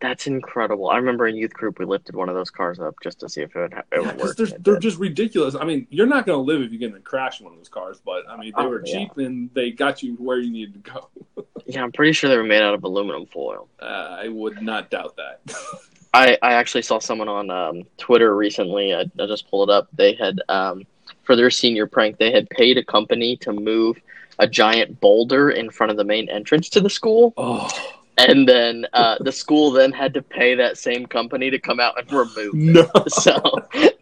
That's 0.00 0.26
incredible. 0.26 0.90
I 0.90 0.96
remember 0.98 1.26
in 1.26 1.36
youth 1.36 1.54
group 1.54 1.78
we 1.78 1.86
lifted 1.86 2.14
one 2.14 2.28
of 2.28 2.34
those 2.34 2.50
cars 2.50 2.78
up 2.78 2.94
just 3.02 3.18
to 3.20 3.28
see 3.28 3.40
if 3.42 3.56
it 3.56 3.58
would, 3.58 3.72
it 3.72 3.84
Yeah, 3.92 4.00
would 4.00 4.16
work. 4.18 4.36
they're, 4.36 4.46
they're 4.58 4.78
just 4.78 4.98
ridiculous. 4.98 5.54
I 5.54 5.64
mean, 5.64 5.86
you're 5.90 6.06
not 6.06 6.26
going 6.26 6.36
to 6.38 6.42
live 6.42 6.60
if 6.62 6.70
you 6.72 6.78
get 6.78 6.90
in 6.90 6.96
a 6.96 7.00
crash 7.00 7.40
in 7.40 7.44
one 7.44 7.54
of 7.54 7.58
those 7.58 7.68
cars, 7.70 7.98
but 8.04 8.28
I 8.28 8.36
mean, 8.36 8.52
they 8.56 8.62
Oh, 8.62 8.68
were 8.68 8.82
yeah. 8.84 8.92
cheap 8.98 9.16
and 9.16 9.48
they 9.54 9.70
got 9.70 10.02
you 10.02 10.14
where 10.16 10.38
you 10.38 10.50
needed 10.50 10.84
to 10.84 10.90
go. 10.90 11.08
Yeah, 11.68 11.82
I'm 11.82 11.90
pretty 11.90 12.12
sure 12.12 12.30
they 12.30 12.36
were 12.36 12.44
made 12.44 12.62
out 12.62 12.74
of 12.74 12.84
aluminum 12.84 13.26
foil. 13.26 13.66
Uh, 13.80 14.18
I 14.20 14.28
would 14.28 14.62
not 14.62 14.88
doubt 14.88 15.16
that. 15.16 15.40
I, 16.14 16.38
I 16.40 16.52
actually 16.52 16.82
saw 16.82 17.00
someone 17.00 17.26
on 17.28 17.50
um, 17.50 17.82
Twitter 17.98 18.36
recently. 18.36 18.94
I, 18.94 19.00
I 19.18 19.26
just 19.26 19.50
pulled 19.50 19.68
it 19.68 19.72
up. 19.72 19.88
They 19.92 20.12
had 20.14 20.40
um, 20.48 20.84
for 21.24 21.34
their 21.34 21.50
senior 21.50 21.88
prank, 21.88 22.18
they 22.18 22.30
had 22.30 22.48
paid 22.50 22.78
a 22.78 22.84
company 22.84 23.36
to 23.38 23.52
move 23.52 24.00
a 24.38 24.46
giant 24.46 25.00
boulder 25.00 25.50
in 25.50 25.68
front 25.70 25.90
of 25.90 25.96
the 25.96 26.04
main 26.04 26.28
entrance 26.28 26.68
to 26.68 26.80
the 26.80 26.88
school, 26.90 27.34
oh, 27.36 27.68
and 28.18 28.48
then 28.48 28.86
uh, 28.92 29.16
the 29.20 29.32
school 29.32 29.70
then 29.70 29.92
had 29.92 30.14
to 30.14 30.22
pay 30.22 30.54
that 30.54 30.78
same 30.78 31.06
company 31.06 31.50
to 31.50 31.58
come 31.58 31.80
out 31.80 31.98
and 31.98 32.10
remove. 32.12 32.54
no. 32.54 32.90
So 33.08 33.36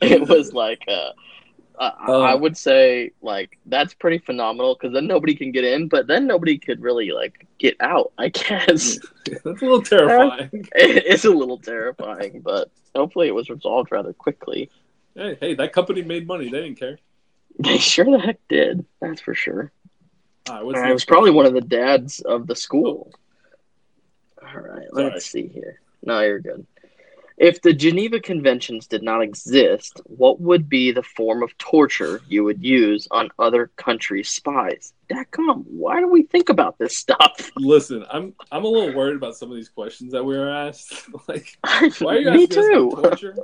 it 0.00 0.28
was 0.28 0.52
like, 0.52 0.82
uh, 0.88 1.10
I 1.78 1.92
Oh. 2.06 2.22
I 2.22 2.34
would 2.34 2.56
say 2.56 3.10
like 3.20 3.58
that's 3.66 3.94
pretty 3.94 4.18
phenomenal 4.18 4.74
because 4.74 4.92
then 4.92 5.06
nobody 5.08 5.34
can 5.34 5.50
get 5.50 5.64
in, 5.64 5.88
but 5.88 6.06
then 6.06 6.26
nobody 6.26 6.56
could 6.56 6.80
really 6.80 7.10
like 7.10 7.46
get 7.58 7.76
out. 7.80 8.12
I 8.16 8.28
guess 8.28 8.98
That's 9.44 9.44
a 9.44 9.64
little 9.64 9.82
terrifying. 9.82 10.68
it's 10.74 11.24
a 11.24 11.30
little 11.30 11.58
terrifying, 11.58 12.42
but 12.42 12.70
hopefully 12.94 13.26
it 13.26 13.34
was 13.34 13.50
resolved 13.50 13.90
rather 13.90 14.12
quickly. 14.12 14.70
Hey, 15.16 15.36
hey, 15.40 15.54
that 15.54 15.72
company 15.72 16.02
made 16.02 16.26
money. 16.28 16.44
They 16.48 16.62
didn't 16.62 16.78
care. 16.78 16.98
They 17.58 17.78
sure 17.78 18.04
the 18.04 18.18
heck 18.18 18.38
did. 18.48 18.84
That's 19.00 19.20
for 19.20 19.34
sure. 19.34 19.72
Right, 20.48 20.62
Uh, 20.62 20.90
it 20.90 20.92
was 20.92 21.04
probably 21.04 21.30
one 21.30 21.46
of 21.46 21.54
the 21.54 21.60
dads 21.60 22.20
of 22.20 22.46
the 22.46 22.54
school. 22.56 23.12
All 24.54 24.60
right, 24.62 24.88
Sorry. 24.92 25.04
let's 25.04 25.26
see 25.26 25.48
here. 25.48 25.80
No, 26.04 26.20
you're 26.20 26.40
good. 26.40 26.66
If 27.36 27.62
the 27.62 27.72
Geneva 27.72 28.20
Conventions 28.20 28.86
did 28.86 29.02
not 29.02 29.20
exist, 29.20 30.00
what 30.04 30.40
would 30.40 30.68
be 30.68 30.92
the 30.92 31.02
form 31.02 31.42
of 31.42 31.56
torture 31.58 32.20
you 32.28 32.44
would 32.44 32.62
use 32.62 33.08
on 33.10 33.28
other 33.40 33.72
countries' 33.76 34.28
spies? 34.28 34.92
Come, 35.32 35.64
why 35.68 35.98
do 36.00 36.08
we 36.08 36.22
think 36.22 36.48
about 36.48 36.78
this 36.78 36.96
stuff? 36.96 37.50
Listen, 37.56 38.04
I'm 38.08 38.34
I'm 38.52 38.64
a 38.64 38.68
little 38.68 38.94
worried 38.94 39.16
about 39.16 39.36
some 39.36 39.50
of 39.50 39.56
these 39.56 39.68
questions 39.68 40.12
that 40.12 40.24
we 40.24 40.36
were 40.36 40.48
asked. 40.48 41.08
like, 41.28 41.58
why 41.98 42.16
are 42.16 42.18
you 42.20 42.30
Me 42.30 42.46
too. 42.46 42.90
about 42.92 43.02
torture? 43.18 43.36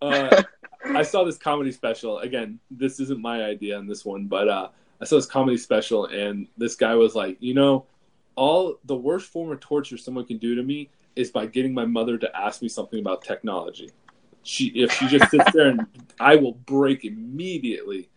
Uh, 0.00 0.42
I 0.86 1.02
saw 1.02 1.24
this 1.24 1.38
comedy 1.38 1.72
special. 1.72 2.18
Again, 2.20 2.60
this 2.70 3.00
isn't 3.00 3.20
my 3.20 3.42
idea 3.42 3.76
on 3.76 3.86
this 3.88 4.04
one, 4.04 4.26
but 4.26 4.48
uh, 4.48 4.68
I 5.00 5.04
saw 5.04 5.16
this 5.16 5.26
comedy 5.26 5.56
special, 5.56 6.06
and 6.06 6.46
this 6.56 6.76
guy 6.76 6.94
was 6.94 7.14
like, 7.14 7.38
you 7.40 7.54
know, 7.54 7.86
all 8.36 8.78
the 8.84 8.96
worst 8.96 9.30
form 9.30 9.52
of 9.52 9.60
torture 9.60 9.96
someone 9.96 10.24
can 10.24 10.38
do 10.38 10.54
to 10.54 10.62
me 10.62 10.90
is 11.16 11.30
by 11.30 11.46
getting 11.46 11.72
my 11.72 11.84
mother 11.84 12.18
to 12.18 12.36
ask 12.36 12.62
me 12.62 12.68
something 12.68 12.98
about 12.98 13.22
technology. 13.22 13.90
She, 14.42 14.66
if 14.68 14.92
she 14.92 15.06
just 15.06 15.30
sits 15.30 15.50
there 15.52 15.68
and 15.68 15.86
I 16.20 16.36
will 16.36 16.52
break 16.52 17.04
immediately. 17.04 18.08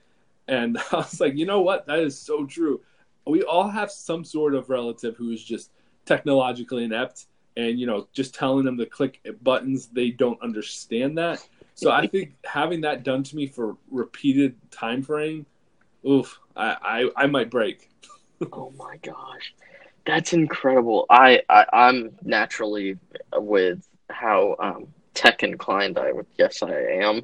And 0.48 0.78
I 0.92 0.98
was 0.98 1.20
like, 1.20 1.36
you 1.36 1.46
know 1.46 1.62
what? 1.62 1.86
That 1.88 2.00
is 2.00 2.18
so 2.18 2.46
true. 2.46 2.82
We 3.26 3.44
all 3.44 3.68
have 3.68 3.92
some 3.92 4.24
sort 4.24 4.56
of 4.56 4.70
relative 4.70 5.16
who 5.16 5.32
is 5.32 5.44
just 5.44 5.72
technologically 6.06 6.86
inept, 6.86 7.26
and 7.58 7.78
you 7.78 7.86
know, 7.86 8.08
just 8.14 8.34
telling 8.34 8.64
them 8.64 8.78
to 8.78 8.86
click 8.86 9.20
buttons, 9.42 9.88
they 9.88 10.12
don't 10.12 10.42
understand 10.42 11.18
that. 11.18 11.46
So 11.76 11.92
I 11.92 12.08
think 12.08 12.36
having 12.46 12.82
that 12.82 13.04
done 13.04 13.24
to 13.24 13.36
me 13.36 13.48
for 13.48 13.76
repeated 13.92 14.56
time 14.72 15.04
frame 15.04 15.46
oof, 16.08 16.40
I, 16.56 17.10
I, 17.16 17.24
I 17.24 17.28
might 17.28 17.50
break. 17.50 17.90
Oh 18.52 18.72
my 18.78 18.98
gosh, 18.98 19.54
that's 20.08 20.34
incredible. 20.34 21.06
I, 21.10 21.42
I 21.50 21.66
I'm 21.72 22.18
naturally 22.24 22.98
with 23.36 23.86
how 24.10 24.56
um, 24.58 24.88
tech 25.14 25.44
inclined 25.44 26.00
I 26.00 26.12
would 26.14 26.26
yes 26.38 26.64
I 26.64 26.74
am. 26.74 27.22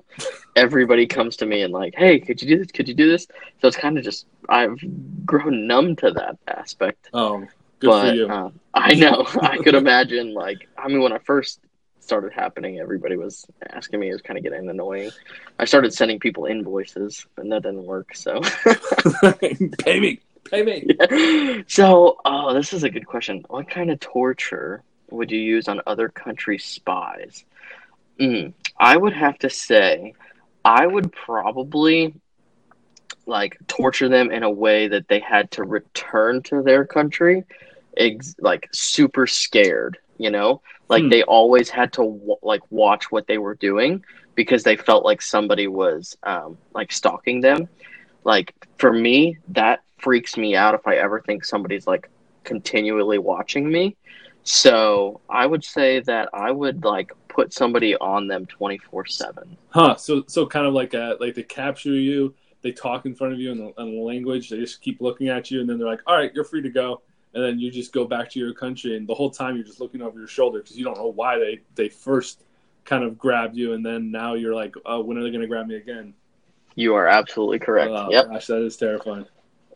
Everybody 0.56 1.08
comes 1.08 1.38
to 1.38 1.46
me 1.46 1.62
and 1.62 1.74
like, 1.74 1.96
hey, 1.96 2.20
could 2.20 2.42
you 2.42 2.48
do 2.50 2.58
this? 2.60 2.72
Could 2.72 2.88
you 2.88 2.94
do 2.94 3.10
this? 3.10 3.25
So 3.62 3.70
it's 3.70 3.78
kind 3.78 3.98
of 3.98 4.04
just 4.04 4.28
I've 4.50 4.78
grown 5.25 5.66
numb 5.66 5.96
to 5.98 6.12
that 6.12 6.38
aspect. 6.48 7.10
Oh, 7.13 7.48
good 7.80 7.88
but 7.88 8.10
for 8.10 8.13
you. 8.13 8.28
Uh, 8.28 8.50
I 8.74 8.94
know 8.96 9.25
I 9.42 9.58
could 9.58 9.75
imagine 9.75 10.34
like 10.34 10.68
I 10.78 10.90
mean 10.90 11.02
when 11.02 11.13
I 11.13 11.20
first 11.20 11.62
started 12.02 12.34
happening, 12.34 12.80
everybody 12.80 13.16
was 13.16 13.46
asking 13.70 14.02
me. 14.02 14.10
It 14.10 14.13
was 14.13 14.22
kind 14.22 14.38
of 14.38 14.44
getting 14.44 14.70
annoying. 14.70 15.10
I 15.58 15.63
started 15.63 15.94
sending 15.94 16.20
people 16.20 16.48
invoices, 16.48 17.25
and 17.38 17.50
that 17.54 17.63
didn't 17.63 17.86
work. 17.86 18.13
So. 18.13 18.42
pay 19.80 20.02
me, 20.02 20.20
pay 20.45 20.63
me. 20.63 20.88
So, 21.67 22.17
oh, 22.25 22.53
this 22.53 22.73
is 22.73 22.83
a 22.83 22.89
good 22.89 23.05
question. 23.07 23.43
What 23.50 23.69
kind 23.69 23.89
of 23.91 24.00
torture 24.00 24.83
would 25.09 25.31
you 25.31 25.39
use 25.39 25.67
on 25.67 25.81
other 25.85 26.09
country 26.09 26.57
spies? 26.59 27.45
Mm, 28.19 28.53
I 28.79 28.97
would 28.97 29.13
have 29.13 29.38
to 29.39 29.50
say, 29.50 30.13
I 30.63 30.85
would 30.85 31.12
probably 31.12 32.13
like 33.25 33.57
torture 33.67 34.09
them 34.09 34.31
in 34.31 34.43
a 34.43 34.50
way 34.51 34.88
that 34.88 35.07
they 35.07 35.19
had 35.19 35.51
to 35.51 35.63
return 35.63 36.41
to 36.43 36.62
their 36.62 36.85
country, 36.85 37.43
ex- 37.97 38.35
like 38.39 38.67
super 38.73 39.27
scared. 39.27 39.97
You 40.17 40.29
know, 40.31 40.62
like 40.89 41.05
Hmm. 41.05 41.09
they 41.09 41.23
always 41.23 41.69
had 41.69 41.93
to 41.93 42.03
w- 42.03 42.35
like 42.43 42.62
watch 42.69 43.12
what 43.12 43.27
they 43.27 43.38
were 43.38 43.55
doing 43.55 44.03
because 44.35 44.63
they 44.63 44.75
felt 44.75 45.05
like 45.05 45.21
somebody 45.21 45.67
was 45.67 46.15
um, 46.23 46.57
like 46.73 46.91
stalking 46.91 47.41
them. 47.41 47.67
Like 48.23 48.53
for 48.77 48.91
me, 48.93 49.38
that 49.50 49.81
freaks 50.03 50.38
me 50.38 50.55
out 50.55 50.75
if 50.75 50.86
I 50.86 50.98
ever 50.98 51.22
think 51.22 51.45
somebody's 51.45 51.88
like 51.88 52.10
continually 52.43 53.17
watching 53.17 53.72
me. 53.72 53.95
So 54.43 55.22
I 55.29 55.45
would 55.45 55.63
say 55.63 56.01
that 56.01 56.29
I 56.33 56.51
would 56.51 56.83
like 56.83 57.13
put 57.29 57.53
somebody 57.53 57.95
on 57.95 58.27
them 58.27 58.45
twenty 58.45 58.77
four 58.77 59.05
seven. 59.05 59.57
Huh? 59.69 59.95
So 59.95 60.24
so 60.27 60.45
kind 60.45 60.67
of 60.67 60.74
like 60.74 60.93
a 60.93 61.15
like 61.19 61.36
they 61.36 61.43
capture 61.43 61.93
you, 61.93 62.36
they 62.62 62.74
talk 62.74 63.05
in 63.05 63.15
front 63.15 63.33
of 63.33 63.39
you 63.39 63.51
in 63.51 63.57
the, 63.57 63.81
in 63.81 63.95
the 63.95 64.01
language, 64.01 64.50
they 64.50 64.57
just 64.57 64.81
keep 64.81 65.00
looking 65.01 65.29
at 65.29 65.50
you, 65.50 65.62
and 65.62 65.69
then 65.69 65.77
they're 65.77 65.88
like, 65.88 66.01
"All 66.05 66.17
right, 66.17 66.31
you're 66.33 66.43
free 66.43 66.62
to 66.62 66.69
go," 66.69 67.01
and 67.33 67.43
then 67.43 67.57
you 67.57 67.72
just 67.72 67.93
go 67.93 68.05
back 68.05 68.29
to 68.31 68.39
your 68.39 68.53
country, 68.53 68.98
and 68.98 69.07
the 69.07 69.13
whole 69.13 69.31
time 69.31 69.55
you're 69.55 69.65
just 69.65 69.79
looking 69.79 70.01
over 70.01 70.19
your 70.19 70.27
shoulder 70.27 70.60
because 70.60 70.77
you 70.77 70.83
don't 70.83 70.98
know 70.98 71.07
why 71.07 71.39
they 71.39 71.62
they 71.75 71.88
first 71.88 72.43
kind 72.83 73.05
of 73.05 73.17
grabbed 73.17 73.55
you, 73.55 73.74
and 73.74 73.86
then 73.86 74.12
now 74.12 74.33
you're 74.33 74.55
like, 74.55 74.75
"Oh, 74.86 75.01
when 75.01 75.17
are 75.17 75.24
they 75.24 75.29
going 75.29 75.41
to 75.41 75.48
grab 75.48 75.67
me 75.67 75.75
again?" 75.75 76.13
You 76.75 76.95
are 76.95 77.07
absolutely 77.07 77.60
correct. 77.60 77.91
Oh, 77.91 78.10
yep. 78.12 78.27
gosh, 78.27 78.48
that 78.48 78.62
is 78.62 78.75
terrifying. 78.75 79.25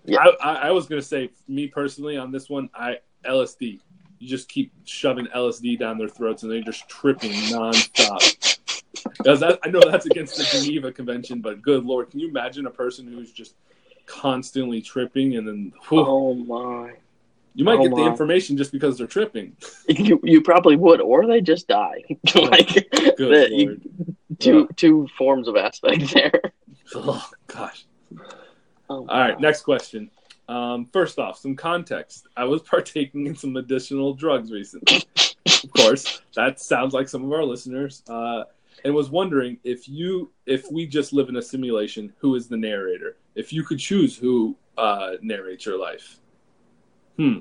Yep. 0.07 0.19
I, 0.41 0.49
I, 0.49 0.53
I 0.67 0.71
was 0.71 0.87
gonna 0.87 1.01
say, 1.01 1.29
me 1.47 1.67
personally, 1.67 2.17
on 2.17 2.31
this 2.31 2.49
one, 2.49 2.69
I 2.73 2.99
LSD. 3.25 3.79
You 4.19 4.27
just 4.27 4.49
keep 4.49 4.71
shoving 4.85 5.27
LSD 5.27 5.77
down 5.77 5.97
their 5.99 6.09
throats, 6.09 6.41
and 6.43 6.51
they're 6.51 6.61
just 6.61 6.87
tripping 6.89 7.31
nonstop. 7.31 8.57
Because 9.17 9.39
that, 9.41 9.59
I 9.63 9.69
know 9.69 9.79
that's 9.79 10.05
against 10.07 10.37
the 10.37 10.43
Geneva 10.43 10.91
Convention, 10.91 11.39
but 11.39 11.61
good 11.61 11.85
lord, 11.85 12.09
can 12.09 12.19
you 12.19 12.29
imagine 12.29 12.65
a 12.65 12.71
person 12.71 13.05
who's 13.07 13.31
just 13.31 13.55
constantly 14.07 14.81
tripping, 14.81 15.35
and 15.35 15.47
then 15.47 15.71
whew, 15.87 15.99
Oh 15.99 16.33
my. 16.33 16.93
you 17.53 17.63
might 17.63 17.77
oh 17.79 17.83
get 17.83 17.95
the 17.95 18.05
information 18.05 18.57
just 18.57 18.71
because 18.71 18.97
they're 18.97 19.05
tripping. 19.07 19.55
You 19.87 20.19
you 20.23 20.41
probably 20.41 20.77
would, 20.77 20.99
or 21.01 21.27
they 21.27 21.41
just 21.41 21.67
die. 21.67 22.03
Oh, 22.35 22.41
like 22.41 22.89
Good 22.91 23.17
the, 23.17 23.49
you, 23.51 23.81
two 24.39 24.67
two 24.75 25.07
forms 25.17 25.47
of 25.47 25.55
aspect 25.57 26.13
there. 26.13 26.41
oh 26.95 27.29
gosh. 27.47 27.85
Oh, 28.89 29.05
All 29.07 29.19
right, 29.19 29.39
next 29.39 29.63
question. 29.63 30.09
Um, 30.47 30.85
first 30.85 31.19
off, 31.19 31.37
some 31.37 31.55
context. 31.55 32.27
I 32.37 32.45
was 32.45 32.61
partaking 32.63 33.27
in 33.27 33.35
some 33.35 33.55
additional 33.57 34.13
drugs 34.13 34.51
recently. 34.51 35.03
of 35.63 35.71
course, 35.71 36.21
that 36.35 36.59
sounds 36.59 36.93
like 36.93 37.09
some 37.09 37.23
of 37.23 37.31
our 37.31 37.43
listeners. 37.43 38.03
Uh, 38.07 38.43
and 38.83 38.93
was 38.93 39.09
wondering 39.09 39.57
if 39.63 39.89
you, 39.89 40.31
if 40.45 40.71
we 40.71 40.85
just 40.85 41.11
live 41.11 41.29
in 41.29 41.37
a 41.37 41.41
simulation, 41.41 42.13
who 42.19 42.35
is 42.35 42.47
the 42.47 42.57
narrator? 42.57 43.17
If 43.35 43.51
you 43.51 43.63
could 43.63 43.79
choose 43.79 44.15
who 44.15 44.55
uh, 44.77 45.13
narrates 45.21 45.65
your 45.65 45.79
life. 45.79 46.19
Hmm. 47.17 47.39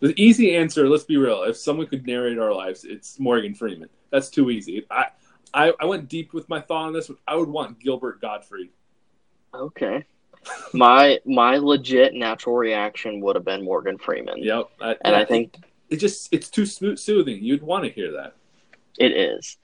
The 0.00 0.20
easy 0.20 0.56
answer. 0.56 0.88
Let's 0.88 1.04
be 1.04 1.16
real. 1.16 1.42
If 1.44 1.56
someone 1.56 1.86
could 1.86 2.06
narrate 2.06 2.38
our 2.38 2.52
lives, 2.52 2.84
it's 2.84 3.20
Morgan 3.20 3.54
Freeman. 3.54 3.88
That's 4.10 4.30
too 4.30 4.50
easy. 4.50 4.84
I, 4.90 5.06
I, 5.54 5.72
I 5.78 5.84
went 5.84 6.08
deep 6.08 6.32
with 6.32 6.48
my 6.48 6.60
thought 6.60 6.86
on 6.86 6.92
this. 6.92 7.10
I 7.28 7.36
would 7.36 7.48
want 7.48 7.78
Gilbert 7.78 8.20
Gottfried. 8.20 8.70
Okay. 9.54 10.04
My 10.72 11.18
my 11.24 11.56
legit 11.56 12.14
natural 12.14 12.56
reaction 12.56 13.20
would 13.20 13.36
have 13.36 13.44
been 13.44 13.64
Morgan 13.64 13.98
Freeman. 13.98 14.42
Yep. 14.42 14.70
I, 14.80 14.96
And 15.02 15.14
I 15.14 15.24
think 15.24 15.56
it 15.88 15.96
just 15.96 16.28
it's 16.32 16.48
too 16.48 16.66
smooth 16.66 16.98
soothing. 16.98 17.42
You'd 17.42 17.62
want 17.62 17.84
to 17.84 17.90
hear 17.90 18.12
that. 18.12 18.34
it 18.98 19.12
is. 19.12 19.56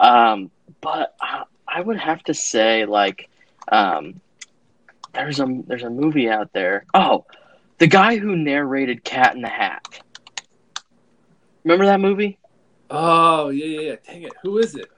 Um, 0.00 0.50
but 0.80 1.14
I, 1.20 1.44
I 1.68 1.80
would 1.80 1.98
have 1.98 2.22
to 2.24 2.34
say 2.34 2.84
like 2.84 3.28
um, 3.70 4.20
there's 5.12 5.40
a 5.40 5.46
there's 5.66 5.84
a 5.84 5.90
movie 5.90 6.28
out 6.28 6.52
there. 6.52 6.84
Oh, 6.94 7.24
the 7.78 7.86
guy 7.86 8.16
who 8.16 8.36
narrated 8.36 9.04
Cat 9.04 9.34
in 9.36 9.42
the 9.42 9.48
Hat. 9.48 9.86
Remember 11.62 11.86
that 11.86 12.00
movie? 12.00 12.38
Oh 12.90 13.48
yeah, 13.50 13.64
yeah, 13.66 13.80
yeah. 13.80 13.96
Dang 14.06 14.22
it. 14.24 14.32
Who 14.42 14.58
is 14.58 14.74
it? 14.74 14.90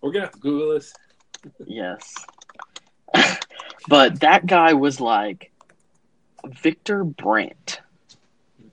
We're 0.00 0.12
gonna 0.12 0.26
have 0.26 0.32
to 0.34 0.38
Google 0.40 0.74
this. 0.74 0.92
Yes. 1.66 2.14
But 3.88 4.20
that 4.20 4.46
guy 4.46 4.74
was 4.74 5.00
like 5.00 5.50
Victor 6.46 7.04
Brandt. 7.04 7.80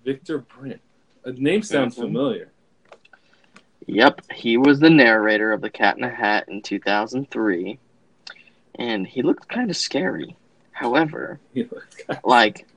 Victor 0.03 0.39
Brent. 0.39 0.81
A 1.23 1.31
name 1.31 1.63
sounds 1.63 1.95
Mhm. 1.95 2.01
familiar. 2.01 2.51
Yep, 3.87 4.21
he 4.31 4.57
was 4.57 4.79
the 4.79 4.89
narrator 4.89 5.51
of 5.51 5.61
The 5.61 5.69
Cat 5.69 5.95
in 5.95 6.01
the 6.01 6.09
Hat 6.09 6.45
in 6.47 6.61
2003, 6.61 7.79
and 8.75 9.05
he 9.07 9.21
looked 9.21 9.47
kind 9.47 9.69
of 9.69 9.77
scary. 9.77 10.35
However, 10.71 11.39
like 12.23 12.67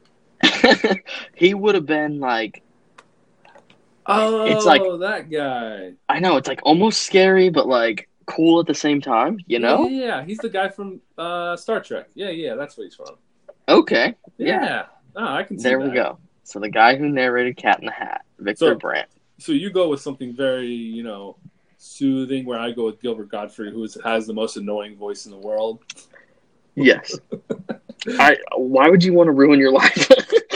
he 1.35 1.52
would 1.54 1.75
have 1.75 1.87
been 1.87 2.21
like 2.21 2.62
oh, 4.07 4.45
It's 4.47 4.64
like- 4.64 4.83
that 5.00 5.30
guy. 5.30 5.92
I 6.09 6.21
know 6.21 6.37
it's 6.37 6.49
like 6.49 6.61
almost 6.62 7.02
scary, 7.02 7.50
but 7.50 7.66
like 7.66 8.09
cool 8.28 8.61
at 8.61 8.66
the 8.66 8.75
same 8.75 9.00
time. 9.00 9.38
You 9.47 9.58
know? 9.58 9.88
Yeah, 9.88 10.06
yeah, 10.06 10.25
he's 10.25 10.38
the 10.38 10.49
guy 10.49 10.68
from 10.68 11.00
uh, 11.16 11.56
Star 11.56 11.80
Trek. 11.80 12.08
Yeah, 12.14 12.30
yeah, 12.30 12.54
that's 12.54 12.76
what 12.76 12.85
he's 12.85 12.94
from. 12.94 13.16
Okay, 13.68 14.14
Yeah. 14.38 14.62
Yeah. 14.64 14.87
Oh, 15.16 15.26
I 15.26 15.42
can 15.42 15.58
see 15.58 15.62
there 15.64 15.80
we 15.80 15.90
go. 15.90 16.18
So 16.44 16.58
the 16.61 16.68
guy 16.70 16.97
who 16.97 17.08
narrated 17.08 17.56
Cat 17.56 17.80
in 17.80 17.87
the 17.87 17.92
Hat, 17.92 18.25
Victor 18.38 18.73
So- 18.73 18.75
Brandt. 18.76 19.08
So 19.40 19.52
you 19.52 19.70
go 19.70 19.88
with 19.88 20.00
something 20.00 20.35
very, 20.35 20.66
you 20.66 21.02
know, 21.04 21.37
soothing. 21.76 22.44
Where 22.44 22.58
I 22.58 22.73
go 22.73 22.87
with 22.87 23.00
Gilbert 23.00 23.28
Gottfried, 23.28 23.73
who 23.73 23.87
has 24.04 24.26
the 24.26 24.32
most 24.32 24.56
annoying 24.56 24.97
voice 24.97 25.26
in 25.26 25.30
the 25.32 25.38
world. 25.38 25.85
Yes. 26.75 27.16
I. 28.18 28.37
Why 28.56 28.88
would 28.88 29.04
you 29.04 29.12
want 29.12 29.28
to 29.28 29.32
ruin 29.32 29.58
your 29.61 29.70
life? 29.73 30.11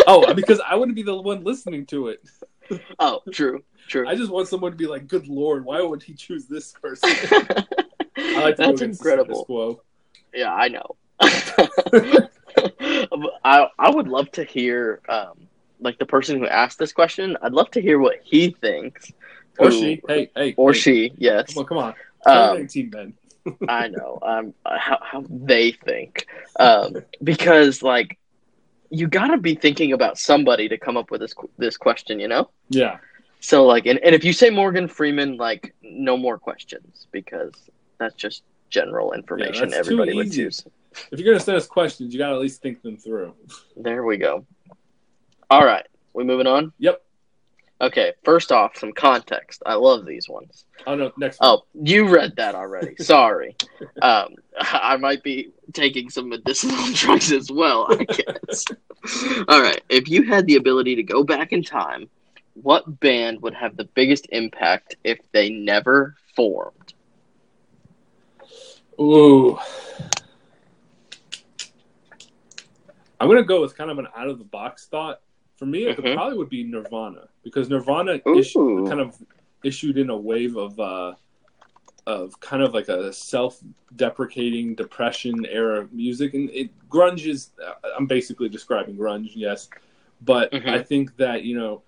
Oh, 0.08 0.34
because 0.34 0.60
I 0.66 0.74
wouldn't 0.74 0.96
be 0.96 1.04
the 1.04 1.14
one 1.14 1.44
listening 1.44 1.86
to 1.86 2.08
it. 2.08 2.24
oh, 2.98 3.20
true, 3.32 3.62
true. 3.88 4.06
I 4.08 4.14
just 4.14 4.30
want 4.30 4.48
someone 4.48 4.72
to 4.72 4.76
be 4.78 4.86
like, 4.86 5.06
"Good 5.08 5.28
lord, 5.28 5.64
why 5.64 5.80
would 5.82 6.02
he 6.02 6.14
choose 6.14 6.46
this 6.46 6.72
person?" 6.72 7.10
I 8.16 8.42
like 8.42 8.56
to 8.56 8.62
That's 8.62 8.82
incredible. 8.82 9.82
Yeah, 10.34 10.52
I 10.52 10.68
know. 10.68 10.96
I 13.44 13.66
I 13.78 13.90
would 13.90 14.08
love 14.08 14.30
to 14.32 14.44
hear 14.44 15.00
um 15.08 15.46
like 15.80 15.98
the 15.98 16.06
person 16.06 16.38
who 16.38 16.46
asked 16.46 16.78
this 16.78 16.92
question. 16.92 17.36
I'd 17.42 17.52
love 17.52 17.70
to 17.72 17.80
hear 17.80 17.98
what 17.98 18.20
he 18.22 18.50
thinks. 18.50 19.12
Or 19.58 19.68
Who- 19.70 19.78
she. 19.80 20.02
Hey, 20.08 20.30
hey. 20.36 20.54
or 20.56 20.72
hey, 20.72 20.78
she. 20.78 21.12
Yes, 21.18 21.54
Come 21.54 21.62
on, 21.62 21.66
come 21.66 21.78
on. 21.78 21.88
um, 22.26 22.66
2019 22.68 22.90
then. 22.90 23.14
I 23.68 23.88
know. 23.88 24.18
Um, 24.22 24.54
how 24.64 24.98
how 25.02 25.24
they 25.28 25.72
think. 25.72 26.26
Um, 26.60 26.96
because 27.22 27.82
like 27.82 28.18
you 28.92 29.08
got 29.08 29.28
to 29.28 29.38
be 29.38 29.54
thinking 29.54 29.92
about 29.92 30.18
somebody 30.18 30.68
to 30.68 30.76
come 30.76 30.96
up 30.96 31.10
with 31.10 31.20
this 31.20 31.34
this 31.56 31.76
question. 31.76 32.20
You 32.20 32.28
know. 32.28 32.50
Yeah. 32.68 32.98
So 33.40 33.64
like, 33.66 33.86
and, 33.86 33.98
and 34.00 34.14
if 34.14 34.22
you 34.22 34.32
say 34.32 34.50
Morgan 34.50 34.86
Freeman, 34.86 35.36
like 35.36 35.74
no 35.82 36.16
more 36.16 36.38
questions 36.38 37.08
because 37.10 37.52
that's 37.98 38.14
just 38.14 38.44
general 38.70 39.12
information 39.12 39.70
too 39.70 39.76
everybody 39.76 40.14
would 40.14 40.34
use. 40.34 40.64
If 41.10 41.18
you're 41.18 41.32
gonna 41.32 41.42
send 41.42 41.56
us 41.56 41.66
questions, 41.66 42.12
you 42.12 42.18
gotta 42.18 42.34
at 42.34 42.40
least 42.40 42.62
think 42.62 42.82
them 42.82 42.96
through. 42.96 43.34
There 43.76 44.04
we 44.04 44.16
go. 44.18 44.46
All 45.50 45.64
right, 45.64 45.86
we 46.12 46.22
moving 46.22 46.46
on. 46.46 46.72
Yep. 46.78 47.02
Okay, 47.82 48.12
first 48.22 48.52
off, 48.52 48.76
some 48.76 48.92
context. 48.92 49.60
I 49.66 49.74
love 49.74 50.06
these 50.06 50.28
ones. 50.28 50.66
Oh 50.86 50.94
no, 50.94 51.10
next 51.16 51.40
one. 51.40 51.50
Oh, 51.50 51.62
you 51.74 52.08
read 52.08 52.36
that 52.36 52.54
already. 52.54 52.94
Sorry. 53.00 53.56
Um, 54.00 54.36
I 54.56 54.96
might 54.96 55.24
be 55.24 55.50
taking 55.72 56.08
some 56.08 56.28
medicinal 56.28 56.84
drugs 56.94 57.32
as 57.32 57.50
well, 57.50 57.88
I 57.90 58.04
guess. 58.04 58.64
All 59.48 59.60
right, 59.60 59.82
if 59.88 60.08
you 60.08 60.22
had 60.22 60.46
the 60.46 60.54
ability 60.54 60.94
to 60.94 61.02
go 61.02 61.24
back 61.24 61.52
in 61.52 61.64
time, 61.64 62.08
what 62.54 63.00
band 63.00 63.42
would 63.42 63.54
have 63.54 63.76
the 63.76 63.84
biggest 63.84 64.28
impact 64.30 64.94
if 65.02 65.18
they 65.32 65.50
never 65.50 66.14
formed? 66.36 66.94
Ooh. 69.00 69.58
I'm 73.20 73.28
gonna 73.28 73.42
go 73.42 73.60
with 73.60 73.76
kind 73.76 73.90
of 73.90 73.98
an 73.98 74.06
out 74.16 74.28
of 74.28 74.38
the 74.38 74.44
box 74.44 74.86
thought. 74.86 75.20
For 75.62 75.66
me, 75.66 75.84
it 75.86 75.96
Mhm. 75.96 76.14
probably 76.14 76.36
would 76.38 76.48
be 76.48 76.64
Nirvana 76.64 77.28
because 77.44 77.70
Nirvana 77.70 78.20
issued, 78.36 78.88
kind 78.88 79.00
of 79.00 79.14
issued 79.62 79.96
in 79.96 80.10
a 80.10 80.16
wave 80.16 80.56
of 80.56 80.80
uh, 80.80 81.14
of 82.04 82.40
kind 82.40 82.64
of 82.64 82.74
like 82.74 82.88
a 82.88 83.12
self-deprecating 83.12 84.74
depression 84.74 85.46
era 85.46 85.88
music, 85.92 86.34
and 86.34 86.50
it 86.50 86.70
grunge 86.90 87.26
is. 87.28 87.52
uh, 87.64 87.74
I'm 87.96 88.06
basically 88.06 88.48
describing 88.48 88.96
grunge, 88.96 89.30
yes, 89.36 89.70
but 90.24 90.50
Mhm. 90.50 90.68
I 90.68 90.82
think 90.82 91.16
that 91.18 91.44
you 91.44 91.56
know 91.56 91.82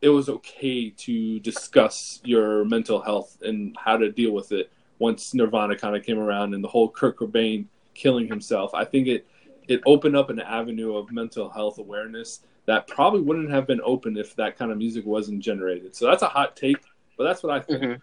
it 0.00 0.08
was 0.08 0.30
okay 0.30 0.88
to 0.88 1.38
discuss 1.40 2.22
your 2.24 2.64
mental 2.64 3.02
health 3.02 3.42
and 3.42 3.76
how 3.78 3.98
to 3.98 4.10
deal 4.10 4.32
with 4.32 4.52
it 4.52 4.70
once 4.98 5.34
Nirvana 5.34 5.76
kind 5.76 5.94
of 5.94 6.02
came 6.02 6.18
around 6.18 6.54
and 6.54 6.64
the 6.64 6.68
whole 6.68 6.88
Kurt 6.88 7.18
Cobain 7.18 7.66
killing 7.92 8.26
himself. 8.26 8.72
I 8.72 8.86
think 8.86 9.06
it 9.06 9.26
it 9.68 9.82
opened 9.86 10.16
up 10.16 10.30
an 10.30 10.40
avenue 10.40 10.96
of 10.96 11.10
mental 11.10 11.48
health 11.48 11.78
awareness 11.78 12.40
that 12.66 12.86
probably 12.88 13.20
wouldn't 13.20 13.50
have 13.50 13.66
been 13.66 13.80
open 13.84 14.16
if 14.16 14.34
that 14.36 14.56
kind 14.58 14.72
of 14.72 14.78
music 14.78 15.06
wasn't 15.06 15.40
generated. 15.40 15.94
So 15.94 16.06
that's 16.06 16.22
a 16.22 16.28
hot 16.28 16.56
take, 16.56 16.78
but 17.16 17.24
that's 17.24 17.42
what 17.42 17.52
I 17.52 17.60
think. 17.60 17.82
Mhm. 17.82 18.00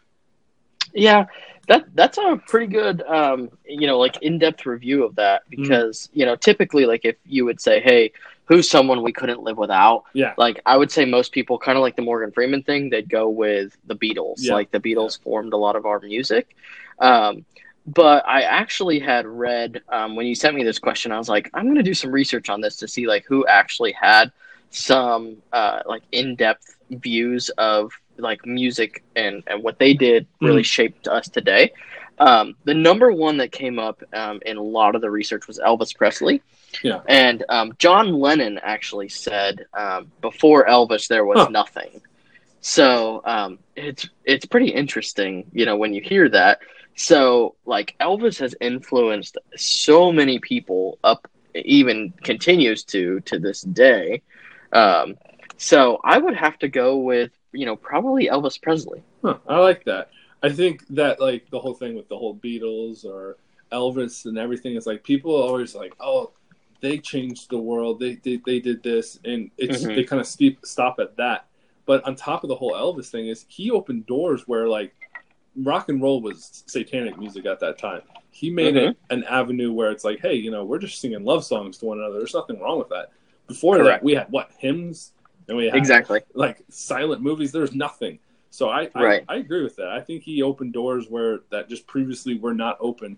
Yeah, 0.94 1.26
that 1.68 1.86
that's 1.96 2.18
a 2.18 2.40
pretty 2.48 2.68
good, 2.68 3.02
um, 3.04 3.50
you 3.66 3.88
know, 3.88 3.98
like 3.98 4.22
in 4.22 4.38
depth 4.38 4.66
review 4.66 5.04
of 5.04 5.16
that 5.16 5.44
because 5.50 6.10
you 6.14 6.26
know 6.26 6.36
typically 6.36 6.86
like 6.86 7.04
if 7.04 7.16
you 7.26 7.46
would 7.46 7.60
say, 7.60 7.80
hey, 7.82 8.12
who's 8.46 8.70
someone 8.70 9.02
we 9.02 9.12
couldn't 9.12 9.42
live 9.42 9.58
without? 9.58 10.04
Yeah. 10.14 10.34
Like 10.38 10.62
I 10.66 10.78
would 10.78 10.92
say 10.92 11.06
most 11.06 11.32
people 11.32 11.58
kind 11.58 11.78
of 11.78 11.82
like 11.82 11.96
the 11.96 12.02
Morgan 12.02 12.32
Freeman 12.32 12.64
thing, 12.64 12.90
they'd 12.90 13.10
go 13.10 13.30
with 13.30 13.76
the 13.86 13.96
Beatles. 13.96 14.36
Yeah. 14.40 14.54
Like 14.54 14.72
the 14.72 14.80
Beatles 14.80 15.22
formed 15.22 15.54
a 15.54 15.58
lot 15.58 15.76
of 15.76 15.86
our 15.86 16.00
music. 16.00 16.56
Um, 17.00 17.46
but 17.86 18.26
I 18.28 18.44
actually 18.44 19.00
had 19.00 19.26
read 19.26 19.82
um, 19.90 20.16
when 20.16 20.26
you 20.26 20.36
sent 20.36 20.56
me 20.56 20.64
this 20.64 20.80
question, 20.80 21.12
I 21.12 21.18
was 21.18 21.30
like, 21.30 21.50
I'm 21.54 21.66
going 21.66 21.76
to 21.76 21.84
do 21.84 21.94
some 21.94 22.12
research 22.12 22.50
on 22.50 22.62
this 22.62 22.78
to 22.78 22.88
see 22.88 23.08
like 23.08 23.26
who 23.26 23.46
actually 23.48 23.92
had 23.92 24.32
some 24.70 25.38
uh, 25.52 25.82
like 25.86 26.04
in 26.12 26.36
depth 26.36 26.76
views 26.90 27.50
of 27.58 27.92
like 28.18 28.46
music 28.46 29.04
and 29.16 29.44
and 29.48 29.64
what 29.64 29.80
they 29.80 29.94
did 29.94 30.28
really 30.42 30.64
shaped 30.64 31.08
us 31.08 31.28
today. 31.30 31.72
Um, 32.20 32.56
the 32.64 32.74
number 32.76 33.12
one 33.12 33.38
that 33.38 33.52
came 33.52 33.80
up 33.80 34.02
um, 34.14 34.40
in 34.46 34.58
a 34.58 34.62
lot 34.62 34.96
of 34.96 35.02
the 35.02 35.10
research 35.10 35.48
was 35.48 35.60
Elvis 35.60 35.96
Presley. 35.96 36.42
Yeah. 36.84 37.02
And 37.08 37.44
um, 37.50 37.74
John 37.80 38.14
Lennon 38.14 38.60
actually 38.64 39.10
said 39.10 39.66
um, 39.74 40.12
before 40.22 40.66
Elvis 40.66 41.08
there 41.08 41.26
was 41.26 41.40
Huh. 41.40 41.50
nothing. 41.50 42.02
So 42.62 43.22
um, 43.26 43.60
it's 43.76 44.08
it's 44.26 44.46
pretty 44.46 44.70
interesting, 44.70 45.46
you 45.52 45.66
know, 45.66 45.76
when 45.76 45.94
you 45.94 46.02
hear 46.02 46.30
that. 46.30 46.60
So 46.96 47.56
like 47.66 47.96
Elvis 48.00 48.40
has 48.40 48.56
influenced 48.62 49.38
so 49.56 50.12
many 50.12 50.40
people 50.40 51.00
up, 51.04 51.28
even 51.56 52.14
continues 52.24 52.84
to 52.86 53.20
to 53.22 53.40
this 53.40 53.62
day. 53.62 54.22
Um, 54.72 55.16
so 55.58 56.00
I 56.04 56.18
would 56.18 56.36
have 56.36 56.58
to 56.60 56.68
go 56.68 56.98
with 56.98 57.32
you 57.52 57.66
know 57.66 57.76
probably 57.76 58.28
Elvis 58.28 58.62
Presley. 58.62 59.04
Huh, 59.24 59.38
I 59.48 59.58
like 59.58 59.86
that. 59.86 60.10
I 60.42 60.50
think 60.50 60.86
that 60.90 61.20
like 61.20 61.50
the 61.50 61.60
whole 61.60 61.74
thing 61.74 61.96
with 61.96 62.10
the 62.10 62.18
whole 62.18 62.36
Beatles 62.36 63.06
or 63.06 63.38
Elvis 63.72 64.26
and 64.26 64.38
everything 64.38 64.76
is 64.76 64.86
like 64.86 65.04
people 65.04 65.36
are 65.36 65.48
always 65.48 65.74
like, 65.74 65.94
oh, 66.00 66.32
they 66.82 66.98
changed 66.98 67.50
the 67.50 67.58
world. 67.58 68.00
They 68.00 68.16
they, 68.16 68.40
they 68.46 68.60
did 68.60 68.84
this, 68.84 69.20
and 69.26 69.50
it's 69.58 69.84
Mhm. 69.84 69.96
they 69.96 70.04
kind 70.04 70.20
of 70.20 70.28
steep, 70.28 70.60
stop 70.66 71.00
at 71.00 71.16
that. 71.18 71.48
But 71.86 72.04
on 72.06 72.16
top 72.16 72.44
of 72.44 72.50
the 72.50 72.56
whole 72.56 72.74
Elvis 72.74 73.10
thing 73.10 73.28
is 73.28 73.46
he 73.48 73.72
opened 73.72 74.06
doors 74.06 74.48
where 74.48 74.68
like 74.68 74.94
rock 75.56 75.90
and 75.90 76.02
roll 76.02 76.22
was 76.22 76.64
satanic 76.66 77.18
music 77.18 77.46
at 77.46 77.60
that 77.60 77.78
time. 77.78 78.02
He 78.32 78.50
made 78.50 78.76
it 78.76 78.98
an 79.12 79.24
avenue 79.26 79.72
where 79.72 79.92
it's 79.92 80.04
like, 80.04 80.20
hey, 80.20 80.34
you 80.34 80.50
know, 80.50 80.66
we're 80.66 80.80
just 80.80 81.00
singing 81.00 81.24
love 81.24 81.44
songs 81.46 81.78
to 81.80 81.86
one 81.86 82.00
another. 82.00 82.18
There's 82.18 82.34
nothing 82.34 82.60
wrong 82.60 82.80
with 82.80 82.90
that. 82.90 83.12
Before 83.48 83.78
Correct. 83.78 84.02
that, 84.02 84.06
we 84.06 84.14
had 84.14 84.28
what 84.32 84.52
hymns, 84.58 85.12
and 85.48 85.56
we 85.58 85.66
had 85.66 85.76
Exactly. 85.76 86.22
like 86.34 86.64
silent 86.70 87.22
movies. 87.22 87.52
There's 87.52 87.76
nothing. 87.76 88.18
So 88.50 88.70
I, 88.70 88.90
Right. 88.96 89.24
I 89.28 89.36
I 89.36 89.38
agree 89.38 89.64
with 89.64 89.76
that. 89.78 89.90
I 89.90 90.00
think 90.02 90.24
he 90.24 90.42
opened 90.42 90.74
doors 90.74 91.10
where 91.10 91.42
that 91.52 91.70
just 91.70 91.86
previously 91.88 92.38
were 92.40 92.54
not 92.54 92.78
open, 92.80 93.18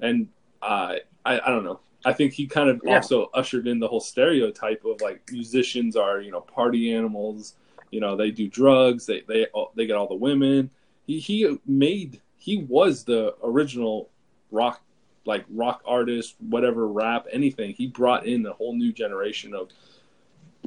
and 0.00 0.28
uh, 0.62 0.96
I 1.24 1.40
I 1.40 1.48
don't 1.50 1.64
know. 1.64 1.80
I 2.04 2.12
think 2.12 2.32
he 2.32 2.46
kind 2.46 2.70
of 2.70 2.80
Yeah. 2.84 2.94
also 2.96 3.30
ushered 3.34 3.66
in 3.66 3.78
the 3.80 3.88
whole 3.88 4.00
stereotype 4.00 4.84
of 4.84 5.00
like 5.00 5.20
musicians 5.32 5.96
are 5.96 6.20
you 6.20 6.30
know 6.30 6.40
party 6.40 6.94
animals. 6.94 7.54
You 7.90 8.00
know 8.00 8.16
they 8.16 8.30
do 8.30 8.48
drugs. 8.48 9.04
They 9.06 9.20
they 9.26 9.46
they 9.74 9.86
get 9.86 9.96
all 9.96 10.08
the 10.08 10.14
women. 10.14 10.70
He 11.06 11.18
he 11.20 11.58
made 11.66 12.20
he 12.36 12.58
was 12.58 13.04
the 13.04 13.34
original 13.42 14.10
rock 14.50 14.82
like 15.24 15.44
rock 15.50 15.82
artist, 15.86 16.36
whatever 16.38 16.86
rap, 16.86 17.26
anything. 17.32 17.74
He 17.74 17.88
brought 17.88 18.26
in 18.26 18.46
a 18.46 18.52
whole 18.52 18.74
new 18.76 18.92
generation 18.92 19.54
of 19.54 19.70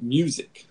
music. 0.01 0.65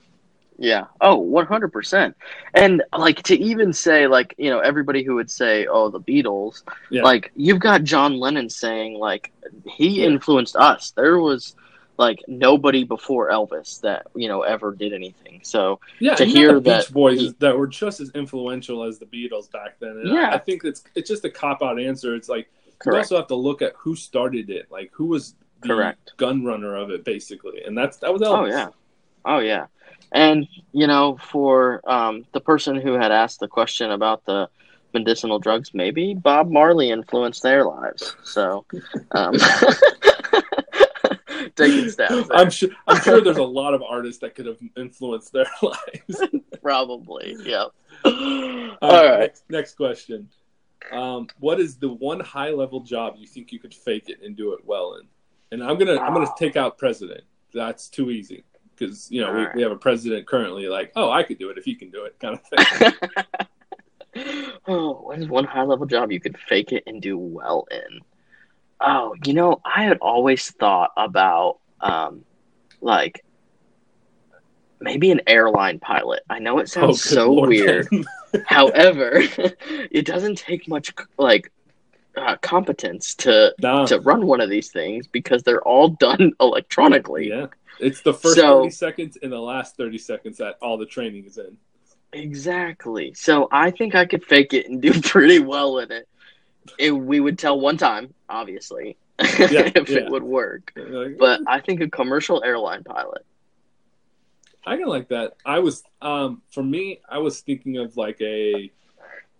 Yeah. 0.58 0.86
Oh, 1.00 1.20
100%. 1.20 2.14
And 2.54 2.82
like 2.96 3.22
to 3.24 3.38
even 3.40 3.72
say 3.72 4.06
like, 4.06 4.34
you 4.38 4.50
know, 4.50 4.58
everybody 4.58 5.04
who 5.04 5.14
would 5.14 5.30
say, 5.30 5.66
"Oh, 5.66 5.88
the 5.88 6.00
Beatles." 6.00 6.64
Yeah. 6.90 7.02
Like 7.02 7.30
you've 7.36 7.60
got 7.60 7.84
John 7.84 8.18
Lennon 8.18 8.50
saying 8.50 8.94
like 8.98 9.32
he 9.66 10.00
Yeah. 10.00 10.06
influenced 10.06 10.56
us. 10.56 10.90
There 10.90 11.18
was 11.20 11.54
like 11.98 12.20
nobody 12.28 12.84
before 12.84 13.28
Elvis 13.30 13.80
that, 13.82 14.06
you 14.14 14.28
know, 14.28 14.42
ever 14.42 14.72
did 14.74 14.92
anything. 14.92 15.40
So, 15.42 15.80
Yeah, 15.98 16.14
to 16.14 16.24
hear 16.24 16.54
the 16.54 16.60
Beach 16.60 16.86
that 16.86 16.92
Boys 16.92 17.20
he- 17.20 17.34
that 17.40 17.58
were 17.58 17.66
just 17.66 18.00
as 18.00 18.10
influential 18.14 18.84
as 18.84 18.98
the 18.98 19.06
Beatles 19.06 19.50
back 19.50 19.78
then. 19.80 19.90
And 19.90 20.08
Yeah. 20.14 20.30
I, 20.30 20.34
I 20.34 20.38
think 20.38 20.64
it's 20.64 20.84
it's 20.94 21.08
just 21.08 21.24
a 21.24 21.30
cop 21.30 21.62
out 21.62 21.80
answer. 21.80 22.14
It's 22.14 22.28
like 22.28 22.48
you 22.86 22.94
also 22.94 23.16
have 23.16 23.26
to 23.26 23.34
look 23.34 23.60
at 23.60 23.72
who 23.76 23.96
started 23.96 24.48
it, 24.48 24.66
like 24.70 24.90
who 24.92 25.06
was 25.06 25.34
the 25.62 25.68
Correct. 25.68 26.12
gun 26.16 26.44
runner 26.44 26.76
of 26.76 26.90
it, 26.90 27.04
basically, 27.04 27.64
and 27.64 27.76
that's 27.76 27.96
that 27.98 28.12
was 28.12 28.22
Elvis. 28.22 28.38
Oh 28.38 28.44
yeah. 28.46 28.68
Oh 29.24 29.38
yeah. 29.40 29.66
And 30.12 30.46
you 30.72 30.86
know, 30.86 31.18
for 31.30 31.82
um, 31.90 32.24
the 32.32 32.40
person 32.40 32.76
who 32.76 32.92
had 32.92 33.10
asked 33.10 33.40
the 33.40 33.48
question 33.48 33.90
about 33.90 34.24
the 34.24 34.48
medicinal 34.94 35.38
drugs, 35.40 35.74
maybe 35.74 36.14
Bob 36.14 36.48
Marley 36.48 36.90
influenced 36.90 37.42
their 37.42 37.64
lives. 37.64 38.14
So, 38.22 38.64
um, 39.10 39.34
taking 41.58 41.90
stabs. 41.90 42.28
there. 42.28 42.36
I'm 42.36 42.50
sure 42.50 42.70
I'm 42.86 43.00
sure 43.02 43.20
there's 43.20 43.36
a 43.36 43.42
lot 43.42 43.74
of 43.74 43.82
artists 43.82 44.20
that 44.22 44.34
could 44.34 44.46
have 44.46 44.58
influenced 44.76 45.32
their 45.32 45.46
lives. 45.62 46.22
Probably. 46.62 47.36
Yeah. 47.42 47.66
Uh, 48.80 48.86
All 48.86 49.04
right. 49.04 49.20
Next, 49.20 49.44
next 49.50 49.74
question. 49.74 50.28
Um, 50.92 51.26
what 51.40 51.58
is 51.58 51.76
the 51.78 51.88
one 51.88 52.20
high 52.20 52.50
level 52.50 52.78
job 52.78 53.14
you 53.18 53.26
think 53.26 53.50
you 53.50 53.58
could 53.58 53.74
fake 53.74 54.08
it 54.08 54.20
and 54.22 54.36
do 54.36 54.52
it 54.52 54.60
well 54.64 54.94
in? 54.94 55.08
And 55.50 55.68
I'm 55.68 55.78
gonna 55.78 55.98
I'm 55.98 56.14
gonna 56.14 56.30
take 56.38 56.56
out 56.56 56.78
president. 56.78 57.24
That's 57.52 57.88
too 57.88 58.10
easy 58.10 58.44
because 58.76 59.10
you 59.10 59.20
know 59.20 59.32
we, 59.32 59.38
Alright. 59.40 59.56
we 59.56 59.62
have 59.62 59.72
a 59.72 59.76
president 59.76 60.28
currently 60.28 60.68
like 60.68 60.92
oh 60.94 61.10
I 61.10 61.24
could 61.24 61.38
do 61.38 61.50
it 61.50 61.58
if 61.58 61.64
he 61.64 61.74
can 61.74 61.90
do 61.90 62.04
it 62.04 62.16
kind 62.20 62.38
of 62.38 62.92
thing. 64.14 64.52
oh, 64.68 64.92
what 65.02 65.18
is 65.18 65.28
one 65.28 65.44
high 65.44 65.64
level 65.64 65.86
job 65.86 66.12
you 66.12 66.20
could 66.20 66.38
fake 66.48 66.72
it 66.72 66.84
and 66.86 67.02
do 67.02 67.18
well 67.18 67.66
in? 67.70 68.00
Oh, 68.80 69.14
you 69.24 69.34
know, 69.34 69.60
I 69.64 69.84
had 69.84 69.98
always 69.98 70.50
thought 70.50 70.92
about 70.96 71.58
um, 71.80 72.24
like 72.80 73.24
maybe 74.80 75.10
an 75.10 75.20
airline 75.26 75.78
pilot. 75.80 76.22
I 76.30 76.38
know 76.38 76.58
it 76.58 76.62
oh, 76.62 76.64
sounds 76.66 77.02
good 77.02 77.14
so 77.14 77.32
Lord. 77.32 77.48
weird. 77.48 77.88
However, 78.46 79.12
it 79.90 80.06
doesn't 80.06 80.38
take 80.38 80.68
much 80.68 80.92
like 81.18 81.50
uh, 82.16 82.36
competence 82.36 83.14
to 83.16 83.54
Nah, 83.60 83.86
to 83.86 84.00
run 84.00 84.26
one 84.26 84.40
of 84.40 84.50
these 84.50 84.70
things 84.70 85.06
because 85.06 85.42
they're 85.42 85.62
all 85.62 85.88
done 85.88 86.32
electronically. 86.40 87.28
yeah, 87.30 87.46
it's 87.80 88.02
the 88.02 88.14
first 88.14 88.36
So- 88.36 88.60
thirty 88.62 88.70
seconds 88.70 89.18
and 89.22 89.32
the 89.32 89.40
last 89.40 89.76
thirty 89.76 89.98
seconds 89.98 90.38
that 90.38 90.56
all 90.62 90.76
the 90.78 90.86
training 90.86 91.24
is 91.24 91.38
in. 91.38 91.56
Exactly. 92.12 93.12
So 93.14 93.48
I 93.52 93.70
think 93.70 93.94
I 93.94 94.06
could 94.06 94.24
fake 94.24 94.54
it 94.54 94.66
and 94.68 94.80
do 94.80 94.98
pretty 95.02 95.40
well 95.40 95.78
in 95.78 95.92
it. 95.92 96.08
It 96.78 96.90
we 96.92 97.20
would 97.20 97.38
tell 97.38 97.58
one 97.58 97.76
time, 97.76 98.14
obviously, 98.28 98.96
if 99.18 99.50
yeah. 99.50 99.70
it 99.74 100.10
would 100.10 100.22
work. 100.22 100.72
Like, 100.76 101.18
But 101.18 101.40
I 101.46 101.60
think 101.60 101.80
a 101.80 101.88
commercial 101.90 102.42
airline 102.44 102.84
pilot. 102.84 103.24
I 104.66 104.76
can 104.76 104.86
like 104.86 105.08
that. 105.08 105.34
I 105.44 105.60
was 105.60 105.82
um 106.02 106.42
for 106.50 106.62
me, 106.62 107.00
I 107.08 107.18
was 107.18 107.40
thinking 107.40 107.78
of 107.78 107.96
like 107.96 108.20
a 108.20 108.70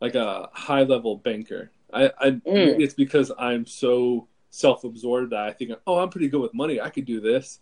like 0.01 0.15
a 0.15 0.49
high 0.53 0.83
level 0.85 1.17
banker. 1.17 1.71
I, 1.93 2.11
I 2.19 2.41
maybe 2.45 2.85
it's 2.85 2.95
because 2.95 3.33
I'm 3.39 3.67
so 3.67 4.29
self 4.51 4.85
absorbed 4.85 5.33
that 5.33 5.41
I 5.41 5.53
think, 5.53 5.73
oh, 5.87 5.99
I'm 5.99 6.09
pretty 6.11 6.29
good 6.29 6.41
with 6.41 6.55
money. 6.55 6.81
I 6.81 6.91
could 6.91 7.05
do 7.05 7.21
this. 7.21 7.59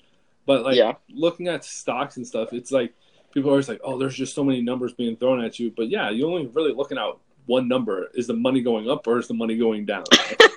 But 0.47 0.63
like 0.65 0.77
Yeah. 0.77 0.95
looking 1.11 1.49
at 1.49 1.65
stocks 1.65 2.17
and 2.17 2.27
stuff, 2.27 2.53
it's 2.53 2.71
like 2.71 2.95
people 3.33 3.51
are 3.51 3.53
always 3.55 3.69
like, 3.69 3.81
oh, 3.83 3.99
there's 3.99 4.15
just 4.15 4.35
so 4.35 4.45
many 4.45 4.61
numbers 4.63 4.93
being 4.95 5.17
thrown 5.17 5.45
at 5.45 5.59
you. 5.59 5.73
But 5.77 5.89
yeah, 5.89 6.11
you're 6.11 6.31
only 6.31 6.47
really 6.47 6.73
looking 6.73 6.99
at 6.99 7.17
one 7.47 7.69
number. 7.69 8.11
Is 8.15 8.27
the 8.27 8.35
money 8.35 8.61
going 8.63 8.89
up 8.91 9.07
or 9.07 9.19
is 9.19 9.29
the 9.29 9.35
money 9.35 9.57
going 9.57 9.85
down? 9.87 10.05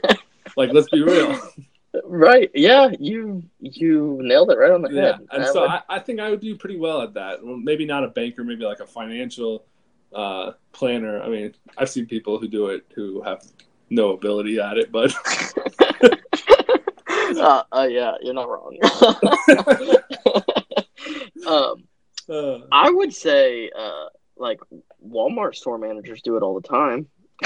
like, 0.58 0.72
let's 0.74 0.90
be 0.90 1.04
real. 1.04 1.40
Right. 2.04 2.52
Yeah, 2.54 2.92
you 3.00 3.44
you 3.60 4.20
nailed 4.22 4.52
it 4.52 4.58
right 4.58 4.72
on 4.72 4.82
the 4.84 4.90
Yeah, 4.92 5.02
head. 5.18 5.28
and 5.32 5.44
I 5.44 5.52
so 5.52 5.62
would- 5.62 5.70
I, 5.72 5.82
I 5.90 6.00
think 6.00 6.20
I 6.20 6.30
would 6.30 6.40
do 6.40 6.56
pretty 6.56 6.78
well 6.78 7.02
at 7.02 7.14
that. 7.16 7.44
Well, 7.44 7.58
maybe 7.58 7.84
not 7.86 8.04
a 8.04 8.08
banker, 8.10 8.44
maybe 8.44 8.64
like 8.64 8.80
a 8.80 8.86
financial 8.86 9.66
uh, 10.14 10.52
planner. 10.72 11.20
I 11.22 11.30
mean, 11.30 11.56
I've 11.78 11.90
seen 11.90 12.06
people 12.06 12.38
who 12.40 12.48
do 12.48 12.68
it 12.68 12.86
who 12.96 13.22
have 13.24 13.44
no 13.90 14.12
ability 14.12 14.60
at 14.60 14.78
it, 14.78 14.92
but 14.92 15.12
uh, 17.38 17.64
uh, 17.72 17.88
yeah, 17.90 18.14
you're 18.22 18.36
not 18.36 18.48
wrong. 18.50 18.78
um, 21.48 21.84
Uh, 22.30 22.60
I 22.72 22.92
would 22.92 23.12
say, 23.12 23.72
uh, 23.76 24.06
like 24.38 24.60
Walmart 25.08 25.56
store 25.56 25.78
managers 25.78 26.22
do 26.22 26.38
it 26.38 26.44
all 26.44 26.60
the 26.60 26.68
time. 26.68 27.08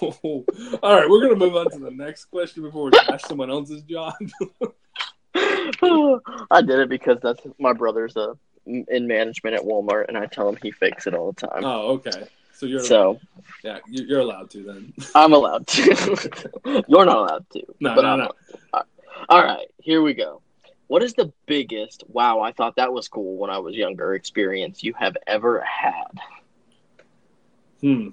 all 0.00 0.44
right, 0.82 1.08
we're 1.08 1.20
gonna 1.22 1.36
move 1.36 1.56
on 1.56 1.70
to 1.70 1.78
the 1.78 1.90
next 1.90 2.26
question 2.26 2.62
before 2.62 2.84
we 2.86 2.90
trash 2.90 3.22
someone 3.22 3.50
else's 3.50 3.82
job. 3.82 4.14
I 5.34 6.62
did 6.62 6.80
it 6.80 6.88
because 6.88 7.18
that's 7.22 7.40
my 7.58 7.72
brother's 7.72 8.16
uh, 8.16 8.34
in 8.66 9.06
management 9.06 9.56
at 9.56 9.62
Walmart, 9.62 10.08
and 10.08 10.16
I 10.16 10.26
tell 10.26 10.48
him 10.48 10.56
he 10.62 10.70
fakes 10.70 11.06
it 11.06 11.14
all 11.14 11.32
the 11.32 11.46
time. 11.46 11.64
oh, 11.64 11.92
okay. 11.94 12.24
So 12.54 12.66
you're 12.66 12.80
So 12.80 13.20
yeah, 13.62 13.78
you- 13.88 14.04
you're 14.04 14.20
allowed 14.20 14.50
to 14.50 14.62
then. 14.62 14.92
I'm 15.14 15.32
allowed 15.32 15.66
to. 15.68 16.42
You're 16.88 17.04
not 17.04 17.16
allowed 17.18 17.50
to. 17.50 17.62
No, 17.80 17.94
but 17.94 18.02
no, 18.02 18.08
I'm 18.08 18.18
no. 18.20 18.32
All 19.28 19.42
right, 19.42 19.66
here 19.78 20.02
we 20.02 20.14
go. 20.14 20.40
What 20.86 21.02
is 21.02 21.14
the 21.14 21.32
biggest 21.46 22.04
wow, 22.08 22.40
I 22.40 22.52
thought 22.52 22.76
that 22.76 22.92
was 22.92 23.08
cool 23.08 23.36
when 23.38 23.50
I 23.50 23.58
was 23.58 23.74
younger 23.74 24.14
experience 24.14 24.82
you 24.82 24.92
have 24.94 25.16
ever 25.26 25.60
had? 25.62 26.18
Hmm. 27.84 28.08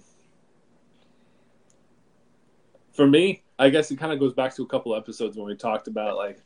For 2.91 3.07
me, 3.07 3.41
I 3.57 3.69
guess 3.69 3.89
it 3.89 3.97
kind 3.97 4.11
of 4.11 4.19
goes 4.19 4.33
back 4.33 4.53
to 4.55 4.63
a 4.63 4.67
couple 4.67 4.93
episodes 4.93 5.37
when 5.37 5.47
we 5.47 5.55
talked 5.55 5.87
about 5.87 6.17
like, 6.17 6.43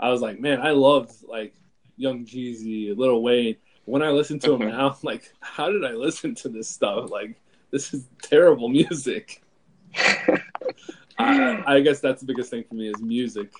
I 0.00 0.10
was 0.10 0.20
like, 0.20 0.40
man, 0.40 0.60
I 0.60 0.72
loved 0.72 1.12
like 1.22 1.54
Young 1.96 2.26
Jeezy, 2.26 2.96
Lil 2.96 3.22
Wayne. 3.22 3.54
When 3.84 4.02
I 4.02 4.08
listen 4.08 4.40
to 4.40 4.54
him 4.54 4.68
now, 4.68 4.88
I'm 4.88 4.96
like, 5.04 5.32
how 5.38 5.70
did 5.70 5.84
I 5.84 5.92
listen 5.92 6.34
to 6.34 6.48
this 6.48 6.68
stuff? 6.68 7.08
Like, 7.08 7.40
this 7.70 7.94
is 7.94 8.08
terrible 8.20 8.68
music. 8.68 9.44
I, 11.18 11.62
I 11.64 11.80
guess 11.82 12.00
that's 12.00 12.20
the 12.20 12.26
biggest 12.26 12.50
thing 12.50 12.64
for 12.68 12.74
me 12.74 12.88
is 12.88 13.00
music. 13.00 13.52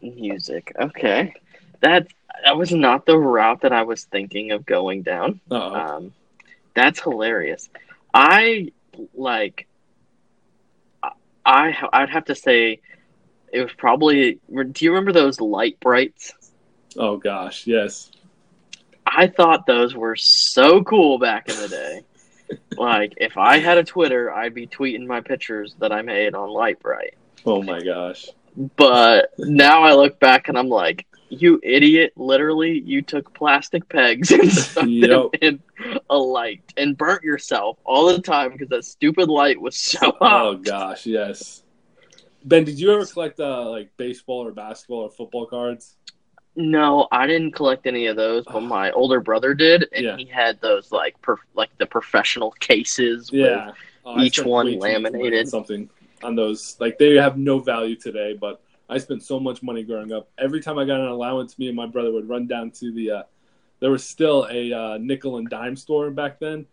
Music. 0.00 0.72
Okay. 0.80 1.34
That 1.80 2.08
that 2.44 2.56
was 2.56 2.72
not 2.72 3.04
the 3.04 3.18
route 3.18 3.60
that 3.60 3.74
I 3.74 3.82
was 3.82 4.04
thinking 4.04 4.52
of 4.52 4.64
going 4.64 5.02
down. 5.02 5.38
Um, 5.50 6.14
that's 6.74 7.00
hilarious. 7.00 7.70
I 8.12 8.72
like. 9.14 9.66
I 11.46 11.76
I'd 11.92 12.10
have 12.10 12.26
to 12.26 12.34
say, 12.34 12.80
it 13.52 13.60
was 13.62 13.72
probably. 13.76 14.38
Do 14.50 14.84
you 14.84 14.90
remember 14.90 15.12
those 15.12 15.40
Lite-Brites? 15.40 16.32
oh 16.96 17.16
gosh, 17.16 17.66
yes. 17.66 18.10
I 19.06 19.26
thought 19.26 19.66
those 19.66 19.94
were 19.94 20.16
so 20.16 20.82
cool 20.82 21.18
back 21.18 21.48
in 21.48 21.56
the 21.56 21.68
day. 21.68 22.00
like 22.76 23.14
if 23.16 23.36
I 23.36 23.58
had 23.58 23.78
a 23.78 23.84
Twitter, 23.84 24.32
I'd 24.32 24.54
be 24.54 24.66
tweeting 24.66 25.06
my 25.06 25.20
pictures 25.20 25.74
that 25.78 25.92
I 25.92 26.02
made 26.02 26.34
on 26.34 26.50
Lite-Brite. 26.50 27.14
Oh 27.46 27.62
my 27.62 27.80
gosh. 27.80 28.28
But 28.76 29.32
now 29.38 29.82
I 29.82 29.94
look 29.94 30.18
back 30.20 30.48
and 30.48 30.56
I'm 30.56 30.68
like, 30.68 31.06
you 31.40 31.60
idiot! 31.62 32.12
Literally, 32.16 32.80
you 32.84 33.02
took 33.02 33.32
plastic 33.34 33.88
pegs 33.88 34.30
and 34.32 34.50
stuck 34.50 34.86
Yep. 34.88 35.32
them 35.40 35.60
in 35.82 35.98
a 36.10 36.16
light 36.16 36.62
and 36.76 36.96
burnt 36.96 37.22
yourself 37.22 37.78
all 37.84 38.06
the 38.06 38.20
time 38.20 38.52
because 38.52 38.68
that 38.68 38.84
stupid 38.84 39.28
light 39.28 39.60
was 39.60 39.76
so 39.76 40.12
hot. 40.20 40.46
Oh 40.46 40.54
gosh, 40.56 41.06
yes. 41.06 41.62
Ben, 42.44 42.64
did 42.64 42.78
you 42.78 42.92
ever 42.92 43.06
collect 43.06 43.40
uh, 43.40 43.68
like 43.70 43.96
baseball 43.96 44.46
or 44.46 44.52
basketball 44.52 45.00
or 45.00 45.10
football 45.10 45.46
cards? 45.46 45.96
No, 46.56 47.08
I 47.10 47.26
didn't 47.26 47.52
collect 47.52 47.86
any 47.86 48.06
of 48.06 48.16
those, 48.16 48.44
but 48.44 48.60
my 48.76 48.90
older 48.92 49.20
brother 49.20 49.54
did, 49.54 49.86
and 49.92 50.04
Yeah. 50.04 50.16
he 50.16 50.24
had 50.26 50.60
those 50.60 50.92
like 50.92 51.20
per- 51.22 51.36
like 51.54 51.70
the 51.78 51.86
professional 51.86 52.50
cases. 52.52 53.30
with- 53.32 53.60
Oh, 54.06 54.20
each 54.20 54.38
one 54.38 54.66
way 54.66 54.72
too 54.72 54.78
much 54.78 54.82
money 54.82 55.06
on 55.06 55.12
laminated. 55.12 55.48
Something 55.48 55.88
on 56.22 56.36
those. 56.36 56.76
Like 56.78 56.98
they 56.98 57.14
have 57.14 57.38
no 57.38 57.58
value 57.58 57.96
today, 57.96 58.36
but 58.38 58.60
I 58.94 58.98
spent 58.98 59.22
so 59.22 59.40
much 59.40 59.62
money 59.62 59.82
growing 59.82 60.12
up. 60.12 60.30
Every 60.38 60.60
time 60.60 60.78
I 60.78 60.84
got 60.84 61.00
an 61.00 61.08
allowance, 61.08 61.58
me 61.58 61.66
and 61.68 61.76
my 61.76 61.86
brother 61.86 62.12
would 62.12 62.28
run 62.28 62.46
down 62.46 62.70
to 62.72 62.92
the. 62.92 63.10
Uh, 63.10 63.22
there 63.80 63.90
was 63.90 64.04
still 64.04 64.46
a 64.50 64.72
uh, 64.72 64.98
nickel 64.98 65.36
and 65.38 65.48
dime 65.50 65.76
store 65.76 66.10
back 66.10 66.38
then. 66.38 66.66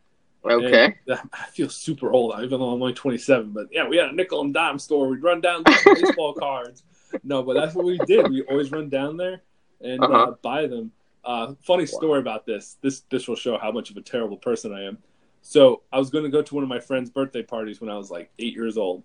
Okay. 0.46 0.96
And 1.08 1.20
I 1.34 1.46
feel 1.48 1.70
super 1.70 2.12
old, 2.12 2.34
even 2.36 2.60
though 2.60 2.70
I'm 2.70 2.82
only 2.82 2.94
27. 2.94 3.52
But 3.52 3.68
yeah, 3.72 3.88
we 3.88 3.98
had 3.98 4.10
a 4.10 4.14
nickel 4.14 4.42
and 4.42 4.54
dime 4.54 4.80
store. 4.80 5.08
We'd 5.08 5.24
run 5.24 5.42
down 5.42 5.64
to 5.64 5.96
baseball 5.96 6.34
cards. 6.40 6.84
No, 7.24 7.44
but 7.44 7.54
that's 7.56 7.76
what 7.76 7.86
we 7.86 7.98
did. 8.00 8.30
We 8.30 8.44
always 8.44 8.72
run 8.72 8.90
down 8.90 9.18
there 9.18 9.42
and 9.82 10.02
uh 10.04 10.08
Uh-huh. 10.08 10.36
buy 10.42 10.68
them. 10.68 10.92
Uh, 11.24 11.54
funny 11.62 11.86
story 11.86 12.20
about 12.20 12.46
this. 12.46 12.78
This 12.82 13.02
this 13.12 13.28
will 13.28 13.36
show 13.36 13.58
how 13.58 13.72
much 13.72 13.90
of 13.92 13.98
a 13.98 14.02
terrible 14.02 14.38
person 14.38 14.74
I 14.74 14.84
am. 14.84 14.98
So 15.42 15.82
I 15.92 15.98
was 15.98 16.10
going 16.12 16.24
to 16.24 16.30
go 16.30 16.42
to 16.42 16.56
one 16.56 16.64
of 16.64 16.70
my 16.70 16.80
friend's 16.80 17.10
birthday 17.10 17.42
parties 17.44 17.82
when 17.82 17.90
I 17.90 17.98
was 17.98 18.10
like 18.12 18.32
eight 18.40 18.54
years 18.56 18.78
old. 18.78 19.04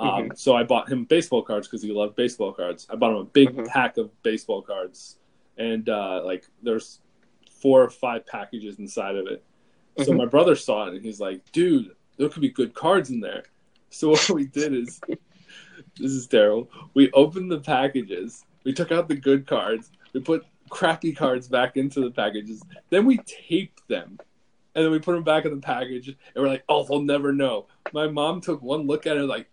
Um, 0.00 0.08
Mm-hmm. 0.10 0.34
So 0.34 0.56
I 0.56 0.62
bought 0.64 0.88
him 0.88 1.04
baseball 1.04 1.42
cards 1.42 1.66
because 1.68 1.82
he 1.82 1.92
loved 1.92 2.16
baseball 2.16 2.52
cards. 2.52 2.86
I 2.90 2.96
bought 2.96 3.10
him 3.12 3.18
a 3.18 3.24
big 3.24 3.54
Mhm. 3.54 3.66
pack 3.66 3.96
of 3.98 4.10
baseball 4.22 4.62
cards, 4.62 5.18
and 5.58 5.88
uh, 5.88 6.22
like 6.24 6.46
there's 6.62 7.00
four 7.50 7.82
or 7.82 7.90
five 7.90 8.26
packages 8.26 8.78
inside 8.78 9.16
of 9.16 9.26
it. 9.26 9.44
So 9.98 10.12
Mhm. 10.12 10.16
my 10.16 10.26
brother 10.26 10.56
saw 10.56 10.86
it 10.88 10.94
and 10.94 11.04
he's 11.04 11.20
like, 11.20 11.40
"Dude, 11.52 11.94
there 12.16 12.28
could 12.30 12.40
be 12.40 12.48
good 12.48 12.72
cards 12.74 13.10
in 13.10 13.20
there." 13.20 13.44
So 13.90 14.08
what 14.12 14.30
we 14.30 14.46
did 14.46 14.72
is, 14.72 15.00
this 15.98 16.12
is 16.12 16.26
terrible. 16.26 16.70
We 16.94 17.10
opened 17.12 17.50
the 17.50 17.60
packages. 17.60 18.44
We 18.64 18.72
took 18.72 18.92
out 18.92 19.08
the 19.08 19.16
good 19.16 19.46
cards. 19.46 19.90
We 20.14 20.20
put 20.20 20.46
crappy 20.70 21.12
cards 21.12 21.46
back 21.48 21.76
into 21.76 22.00
the 22.00 22.10
packages. 22.10 22.62
Then 22.88 23.04
we 23.04 23.18
taped 23.26 23.86
them, 23.88 24.18
and 24.74 24.84
then 24.84 24.90
we 24.92 24.98
put 24.98 25.12
them 25.12 25.24
back 25.24 25.44
in 25.44 25.50
the 25.54 25.60
package. 25.60 26.08
And 26.08 26.16
we're 26.36 26.48
like, 26.48 26.64
"Oh, 26.70 26.84
they'll 26.84 27.02
never 27.02 27.32
know." 27.34 27.66
My 27.92 28.06
mom 28.06 28.40
took 28.40 28.62
one 28.62 28.86
look 28.86 29.06
at 29.06 29.18
it 29.18 29.24
like, 29.24 29.49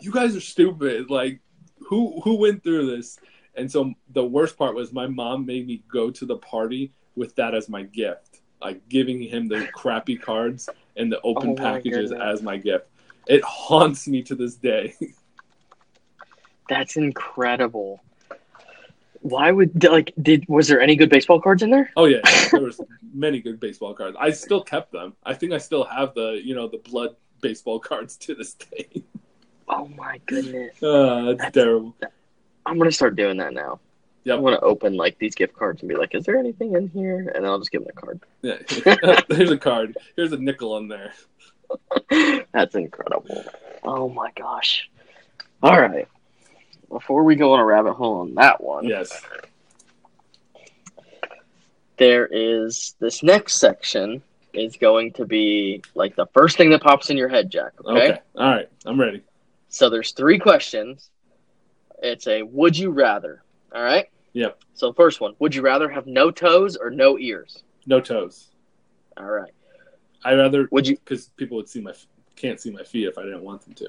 "You 0.00 0.12
guys 0.12 0.34
are 0.36 0.40
stupid. 0.40 1.10
Like, 1.10 1.40
who 1.88 2.20
who 2.22 2.36
went 2.36 2.62
through 2.62 2.96
this?" 2.96 3.18
And 3.54 3.70
so 3.70 3.92
the 4.10 4.24
worst 4.24 4.56
part 4.56 4.74
was 4.74 4.92
my 4.92 5.06
mom 5.06 5.44
made 5.44 5.66
me 5.66 5.82
go 5.90 6.10
to 6.10 6.24
the 6.24 6.36
party 6.36 6.92
with 7.16 7.34
that 7.36 7.54
as 7.54 7.68
my 7.68 7.82
gift, 7.82 8.40
like 8.60 8.88
giving 8.88 9.22
him 9.22 9.48
the 9.48 9.68
crappy 9.74 10.16
cards 10.16 10.68
and 10.96 11.12
the 11.12 11.20
open 11.22 11.50
Oh 11.50 11.54
packages 11.54 12.12
as 12.12 12.42
my 12.42 12.56
gift. 12.56 12.86
It 13.26 13.42
haunts 13.44 14.08
me 14.08 14.22
to 14.22 14.34
this 14.34 14.54
day. 14.54 14.94
That's 16.68 16.96
incredible. 16.96 18.02
Why 19.20 19.52
would 19.52 19.84
like 19.84 20.12
did 20.20 20.48
was 20.48 20.68
there 20.68 20.80
any 20.80 20.96
good 20.96 21.10
baseball 21.10 21.40
cards 21.40 21.62
in 21.62 21.70
there? 21.70 21.90
oh 21.96 22.06
yeah, 22.06 22.20
there 22.50 22.62
was 22.62 22.80
many 23.14 23.40
good 23.40 23.60
baseball 23.60 23.94
cards. 23.94 24.16
I 24.18 24.30
still 24.30 24.62
kept 24.62 24.90
them. 24.92 25.14
I 25.22 25.34
think 25.34 25.52
I 25.52 25.58
still 25.58 25.84
have 25.84 26.14
the 26.14 26.40
you 26.42 26.54
know 26.54 26.66
the 26.68 26.78
blood 26.78 27.14
baseball 27.40 27.78
cards 27.90 28.16
to 28.18 28.34
this 28.34 28.54
day. 28.54 29.04
Oh 29.74 29.88
my 29.96 30.20
goodness. 30.26 30.82
Uh, 30.82 31.24
that's 31.24 31.38
That's- 31.38 31.52
terrible. 31.54 31.94
I'm 32.66 32.78
gonna 32.78 32.92
start 32.92 33.16
doing 33.16 33.38
that 33.38 33.52
now. 33.54 33.80
Yep. 34.24 34.36
I'm 34.38 34.44
gonna 34.44 34.60
open 34.60 34.96
like 34.96 35.18
these 35.18 35.34
gift 35.34 35.54
cards 35.54 35.80
and 35.82 35.88
be 35.88 35.96
like, 35.96 36.14
"Is 36.14 36.24
there 36.24 36.36
anything 36.38 36.74
in 36.74 36.88
here?" 36.88 37.18
And 37.34 37.44
then 37.44 37.46
I'll 37.46 37.58
just 37.58 37.72
give 37.72 37.82
them 37.84 37.92
a 37.96 38.00
card. 38.00 38.20
Yeah. 38.42 39.20
Here's 39.36 39.50
a 39.50 39.56
card. 39.58 39.96
Here's 40.14 40.32
a 40.32 40.36
nickel 40.36 40.74
on 40.74 40.88
there. 40.88 41.12
That's 42.52 42.74
incredible. 42.74 43.44
Oh 43.82 44.08
my 44.10 44.30
gosh. 44.36 44.88
All 45.62 45.80
right. 45.80 46.06
Before 46.90 47.24
we 47.24 47.34
go 47.34 47.54
on 47.54 47.60
a 47.60 47.64
rabbit 47.64 47.94
hole 47.94 48.16
on 48.20 48.34
that 48.34 48.62
one, 48.62 48.84
Yes. 48.86 49.22
there 51.96 52.26
is 52.26 52.94
this 53.00 53.22
next 53.22 53.54
section 53.54 54.22
is 54.52 54.76
going 54.76 55.12
to 55.14 55.24
be 55.24 55.82
like 55.94 56.14
the 56.16 56.26
first 56.34 56.56
thing 56.58 56.70
that 56.70 56.82
pops 56.82 57.08
in 57.10 57.16
your 57.16 57.28
head, 57.28 57.50
Jack. 57.50 57.72
Okay. 57.84 58.10
Okay. 58.12 58.20
All 58.36 58.50
right. 58.50 58.68
I'm 58.84 59.00
ready. 59.00 59.22
So 59.72 59.88
there's 59.88 60.12
three 60.12 60.38
questions. 60.38 61.08
It's 62.02 62.26
a 62.26 62.42
would 62.42 62.76
you 62.76 62.90
rather. 62.90 63.42
All 63.74 63.82
right. 63.82 64.06
Yep. 64.34 64.60
So 64.74 64.88
the 64.88 64.94
first 64.94 65.20
one: 65.22 65.34
Would 65.38 65.54
you 65.54 65.62
rather 65.62 65.88
have 65.88 66.06
no 66.06 66.30
toes 66.30 66.76
or 66.76 66.90
no 66.90 67.18
ears? 67.18 67.64
No 67.86 67.98
toes. 67.98 68.50
All 69.16 69.24
right. 69.24 69.50
I 70.24 70.34
rather 70.34 70.68
Would 70.70 70.86
you? 70.86 70.96
because 70.96 71.28
people 71.38 71.56
would 71.56 71.70
see 71.70 71.80
my 71.80 71.94
can't 72.36 72.60
see 72.60 72.70
my 72.70 72.82
feet 72.84 73.08
if 73.08 73.16
I 73.16 73.22
didn't 73.22 73.42
want 73.42 73.62
them 73.62 73.72
to. 73.74 73.88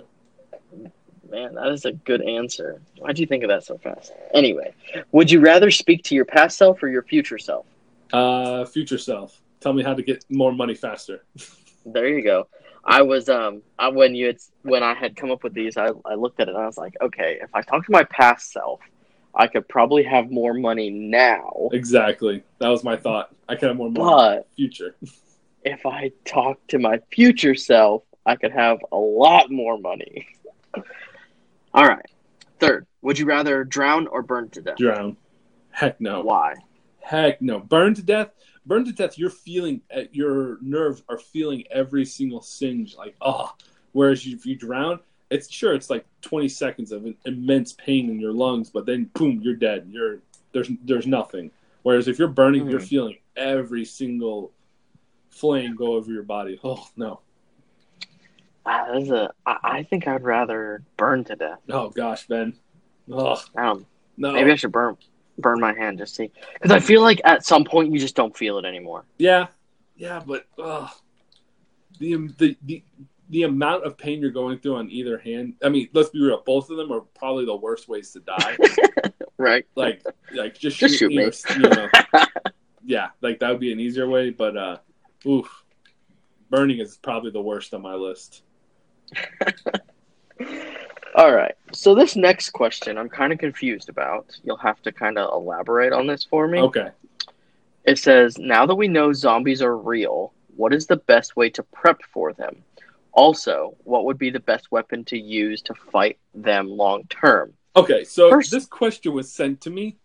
Man, 1.29 1.53
that 1.55 1.67
is 1.67 1.83
a 1.83 1.91
good 1.91 2.21
answer. 2.21 2.81
Why'd 2.99 3.19
you 3.19 3.25
think 3.25 3.43
of 3.43 3.49
that 3.49 3.65
so 3.65 3.77
fast? 3.77 4.13
Anyway, 4.33 4.73
would 5.11 5.29
you 5.29 5.41
rather 5.41 5.69
speak 5.69 6.03
to 6.05 6.15
your 6.15 6.25
past 6.25 6.57
self 6.57 6.81
or 6.81 6.87
your 6.87 7.03
future 7.03 7.37
self? 7.37 7.65
Uh, 8.13 8.63
future 8.65 8.97
self. 8.97 9.41
Tell 9.59 9.73
me 9.73 9.83
how 9.83 9.93
to 9.93 10.01
get 10.01 10.23
more 10.29 10.53
money 10.53 10.75
faster. 10.75 11.25
There 11.85 12.07
you 12.07 12.23
go. 12.23 12.47
I 12.83 13.01
was 13.01 13.29
um 13.29 13.61
I, 13.79 13.89
when 13.89 14.15
you 14.15 14.27
had, 14.27 14.37
when 14.63 14.83
I 14.83 14.93
had 14.93 15.15
come 15.15 15.31
up 15.31 15.43
with 15.43 15.53
these, 15.53 15.77
I, 15.77 15.91
I 16.05 16.15
looked 16.15 16.39
at 16.39 16.47
it 16.47 16.55
and 16.55 16.63
I 16.63 16.65
was 16.65 16.77
like, 16.77 16.95
okay, 17.01 17.39
if 17.41 17.49
I 17.53 17.61
talk 17.61 17.85
to 17.85 17.91
my 17.91 18.03
past 18.03 18.51
self, 18.51 18.81
I 19.33 19.47
could 19.47 19.67
probably 19.67 20.03
have 20.03 20.31
more 20.31 20.53
money 20.53 20.89
now. 20.89 21.69
Exactly. 21.71 22.43
That 22.59 22.69
was 22.69 22.83
my 22.83 22.97
thought. 22.97 23.33
I 23.47 23.55
could 23.55 23.69
have 23.69 23.77
more 23.77 23.89
money 23.89 24.05
But 24.05 24.47
future. 24.55 24.95
if 25.63 25.85
I 25.85 26.11
talk 26.25 26.65
to 26.67 26.79
my 26.79 26.99
future 27.11 27.55
self, 27.55 28.03
I 28.25 28.35
could 28.35 28.51
have 28.51 28.79
a 28.91 28.97
lot 28.97 29.49
more 29.49 29.77
money. 29.77 30.27
All 31.73 31.87
right. 31.87 32.05
Third, 32.59 32.85
would 33.01 33.17
you 33.17 33.25
rather 33.25 33.63
drown 33.63 34.07
or 34.07 34.21
burn 34.21 34.49
to 34.51 34.61
death? 34.61 34.77
Drown. 34.77 35.17
Heck 35.71 35.99
no. 35.99 36.21
Why? 36.21 36.55
Heck 37.03 37.41
no. 37.41 37.59
Burn 37.59 37.93
to 37.95 38.01
death. 38.01 38.29
Burn 38.65 38.85
to 38.85 38.91
death. 38.93 39.17
You're 39.17 39.29
feeling 39.29 39.81
uh, 39.95 40.01
your 40.11 40.57
nerves 40.61 41.03
are 41.09 41.17
feeling 41.17 41.63
every 41.69 42.05
single 42.05 42.41
singe. 42.41 42.95
Like 42.95 43.15
oh. 43.21 43.53
Whereas 43.91 44.25
if 44.25 44.43
you 44.45 44.55
drown, 44.55 44.99
it's 45.29 45.51
sure 45.51 45.75
it's 45.75 45.89
like 45.91 46.03
20 46.21 46.47
seconds 46.49 46.91
of 46.91 47.05
immense 47.25 47.73
pain 47.73 48.09
in 48.09 48.19
your 48.19 48.31
lungs, 48.33 48.71
but 48.71 48.87
then 48.87 49.11
boom, 49.13 49.39
you're 49.43 49.55
dead. 49.55 49.87
You're 49.91 50.19
there's 50.53 50.69
there's 50.85 51.05
nothing. 51.05 51.51
Whereas 51.83 52.07
if 52.07 52.17
you're 52.17 52.27
burning, 52.29 52.67
you're 52.69 52.79
Mhm. 52.79 52.87
feeling 52.87 53.17
every 53.35 53.83
single 53.85 54.51
flame 55.29 55.75
go 55.75 55.93
over 55.93 56.11
your 56.11 56.23
body. 56.23 56.59
Oh 56.63 56.87
no. 56.95 57.19
This 58.93 59.03
is 59.03 59.09
a, 59.11 59.29
I, 59.45 59.57
I 59.63 59.83
think 59.83 60.07
I'd 60.07 60.23
rather 60.23 60.81
burn 60.95 61.25
to 61.25 61.35
death. 61.35 61.59
Oh 61.69 61.89
gosh, 61.89 62.25
Ben. 62.27 62.53
Oh 63.11 63.43
Um, 63.57 63.85
no. 64.15 64.31
maybe 64.31 64.51
I 64.51 64.55
should 64.55 64.71
burn 64.71 64.95
burn 65.37 65.59
my 65.59 65.73
hand 65.73 65.97
just 65.97 66.15
see 66.15 66.31
because 66.53 66.71
I 66.71 66.79
feel 66.79 67.01
like 67.01 67.21
at 67.23 67.45
some 67.45 67.63
point 67.63 67.91
you 67.91 67.99
just 67.99 68.15
don't 68.15 68.35
feel 68.35 68.57
it 68.59 68.65
anymore. 68.65 69.05
Yeah, 69.17 69.47
yeah, 69.95 70.21
but 70.25 70.45
uh, 70.61 70.87
the 71.99 72.15
the 72.37 72.57
the 72.63 72.83
the 73.29 73.43
amount 73.43 73.83
of 73.85 73.97
pain 73.97 74.21
you're 74.21 74.31
going 74.31 74.59
through 74.59 74.75
on 74.75 74.89
either 74.91 75.17
hand. 75.17 75.55
I 75.63 75.69
mean, 75.69 75.89
let's 75.93 76.09
be 76.09 76.21
real. 76.21 76.43
Both 76.45 76.69
of 76.69 76.77
them 76.77 76.91
are 76.91 77.01
probably 77.01 77.45
the 77.45 77.55
worst 77.55 77.87
ways 77.87 78.11
to 78.11 78.19
die. 78.19 78.57
Right? 79.39 79.65
like, 79.75 80.01
like 80.31 80.57
just, 80.57 80.77
Just 80.77 80.97
shoot 80.97 81.11
shoot 81.11 81.17
me. 81.17 81.25
or, 81.25 81.31
you 81.57 81.69
know. 81.69 81.89
yeah, 82.85 83.09
like 83.21 83.39
that 83.39 83.49
would 83.49 83.59
be 83.59 83.73
an 83.73 83.79
easier 83.79 84.07
way. 84.07 84.29
But 84.29 84.55
uh, 84.55 84.77
oof, 85.27 85.65
burning 86.49 86.79
is 86.79 86.97
probably 86.97 87.31
the 87.31 87.41
worst 87.41 87.73
on 87.73 87.81
my 87.81 87.95
list. 87.95 88.43
All 91.15 91.33
right. 91.33 91.55
So 91.73 91.93
this 91.93 92.15
next 92.15 92.51
question, 92.51 92.97
I'm 92.97 93.09
kind 93.09 93.31
of 93.31 93.39
confused 93.39 93.89
about. 93.89 94.37
You'll 94.43 94.57
have 94.57 94.81
to 94.83 94.91
kind 94.91 95.17
of 95.17 95.31
elaborate 95.33 95.93
on 95.93 96.07
this 96.07 96.23
for 96.23 96.47
me. 96.47 96.59
Okay. 96.59 96.89
It 97.85 97.99
says, 97.99 98.37
now 98.37 98.65
that 98.65 98.75
we 98.75 98.87
know 98.87 99.13
zombies 99.13 99.61
are 99.61 99.77
real, 99.77 100.33
what 100.55 100.73
is 100.73 100.87
the 100.87 100.95
best 100.95 101.35
way 101.35 101.49
to 101.51 101.63
prep 101.63 102.01
for 102.11 102.33
them? 102.33 102.63
Also, 103.11 103.75
what 103.83 104.05
would 104.05 104.17
be 104.17 104.31
the 104.31 104.39
best 104.39 104.71
weapon 104.71 105.03
to 105.05 105.17
use 105.19 105.61
to 105.63 105.73
fight 105.91 106.17
them 106.33 106.67
long 106.67 107.03
term? 107.09 107.53
Okay, 107.75 108.03
so 108.03 108.29
First- 108.29 108.51
this 108.51 108.65
question 108.65 109.13
was 109.13 109.31
sent 109.31 109.61
to 109.61 109.69
me, 109.69 109.97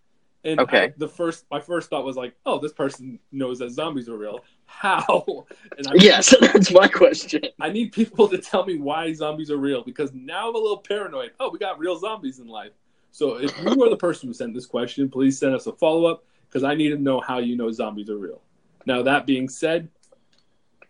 and 0.45 0.61
Okay. 0.61 0.85
I- 0.85 0.95
the 0.97 1.09
first 1.09 1.47
my 1.51 1.61
first 1.61 1.89
thought 1.89 2.05
was 2.05 2.17
like, 2.17 2.35
"Oh, 2.45 2.59
this 2.59 2.73
person 2.73 3.19
knows 3.33 3.61
that 3.61 3.71
zombies 3.71 4.09
are 4.09 4.17
real. 4.17 4.41
How?" 4.69 5.47
And 5.77 5.87
I 5.89 5.93
Yes, 5.95 6.35
that's 6.41 6.71
my 6.71 6.87
question. 6.87 7.43
I 7.61 7.71
need 7.71 7.93
people 7.93 8.29
to 8.29 8.39
tell 8.39 8.65
me 8.65 8.79
why 8.79 9.13
zombies 9.13 9.51
are 9.51 9.57
real 9.57 9.83
because 9.83 10.13
now 10.13 10.49
I'm 10.49 10.55
a 10.55 10.59
little 10.59 10.79
paranoid. 10.79 11.33
Oh, 11.41 11.51
we 11.51 11.59
got 11.59 11.79
real 11.79 11.99
zombies 11.99 12.39
in 12.39 12.47
life. 12.47 12.73
So 13.11 13.37
if 13.37 13.59
you 13.63 13.83
are 13.83 13.91
the 13.91 13.97
person 13.97 14.29
who 14.29 14.35
sent 14.35 14.55
this 14.55 14.67
question, 14.67 15.09
please 15.09 15.39
send 15.39 15.55
us 15.55 15.67
a 15.67 15.73
follow 15.73 16.07
up 16.07 16.25
because 16.49 16.63
I 16.63 16.75
need 16.75 16.91
to 16.91 16.99
know 16.99 17.21
how 17.21 17.39
you 17.39 17.57
know 17.57 17.73
zombies 17.73 18.11
are 18.11 18.19
real. 18.19 18.41
Now 18.87 19.03
that 19.03 19.27
being 19.27 19.49
said, 19.49 19.89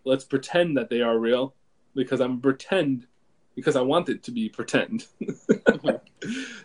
let's 0.04 0.24
pretend 0.24 0.76
that 0.76 0.90
they 0.90 1.00
are 1.00 1.18
real 1.18 1.54
because 1.94 2.20
I'm 2.20 2.40
pretend 2.40 3.06
because 3.54 3.76
I 3.76 3.80
want 3.80 4.08
it 4.08 4.22
to 4.24 4.30
be 4.30 4.48
pretend. 4.48 5.06
so 5.18 6.00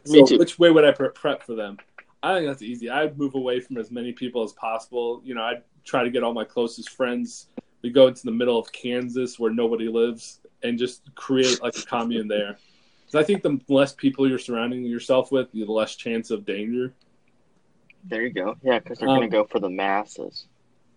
Me 0.07 0.23
too. 0.25 0.37
which 0.37 0.59
way 0.59 0.69
would 0.69 0.85
I 0.85 0.91
pre- 0.91 1.09
prep 1.09 1.43
for 1.43 1.55
them? 1.55 1.77
I 2.21 2.35
think 2.35 2.47
that's 2.47 2.61
easy. 2.61 2.89
I'd 2.89 3.17
move 3.17 3.35
away 3.35 3.59
from 3.59 3.77
as 3.77 3.91
many 3.91 4.13
people 4.13 4.43
as 4.43 4.53
possible. 4.53 5.21
You 5.25 5.35
know, 5.35 5.41
I'd 5.43 5.63
try 5.83 6.03
to 6.03 6.09
get 6.09 6.23
all 6.23 6.33
my 6.33 6.43
closest 6.43 6.89
friends. 6.89 7.47
We 7.81 7.89
go 7.89 8.07
into 8.07 8.23
the 8.23 8.31
middle 8.31 8.57
of 8.57 8.71
Kansas 8.71 9.37
where 9.39 9.51
nobody 9.51 9.87
lives 9.87 10.39
and 10.63 10.79
just 10.79 11.13
create 11.15 11.61
like 11.61 11.77
a 11.77 11.81
commune 11.81 12.27
there. 12.27 12.57
So 13.07 13.19
I 13.19 13.23
think 13.23 13.43
the 13.43 13.59
less 13.67 13.93
people 13.93 14.27
you're 14.27 14.39
surrounding 14.39 14.83
yourself 14.85 15.31
with, 15.31 15.51
the 15.51 15.65
less 15.65 15.95
chance 15.95 16.31
of 16.31 16.45
danger. 16.45 16.93
There 18.05 18.21
you 18.23 18.31
go. 18.31 18.57
Yeah, 18.63 18.79
because 18.79 18.99
they're 18.99 19.09
Um, 19.09 19.17
going 19.17 19.29
to 19.29 19.37
go 19.37 19.43
for 19.43 19.59
the 19.59 19.69
masses. 19.69 20.47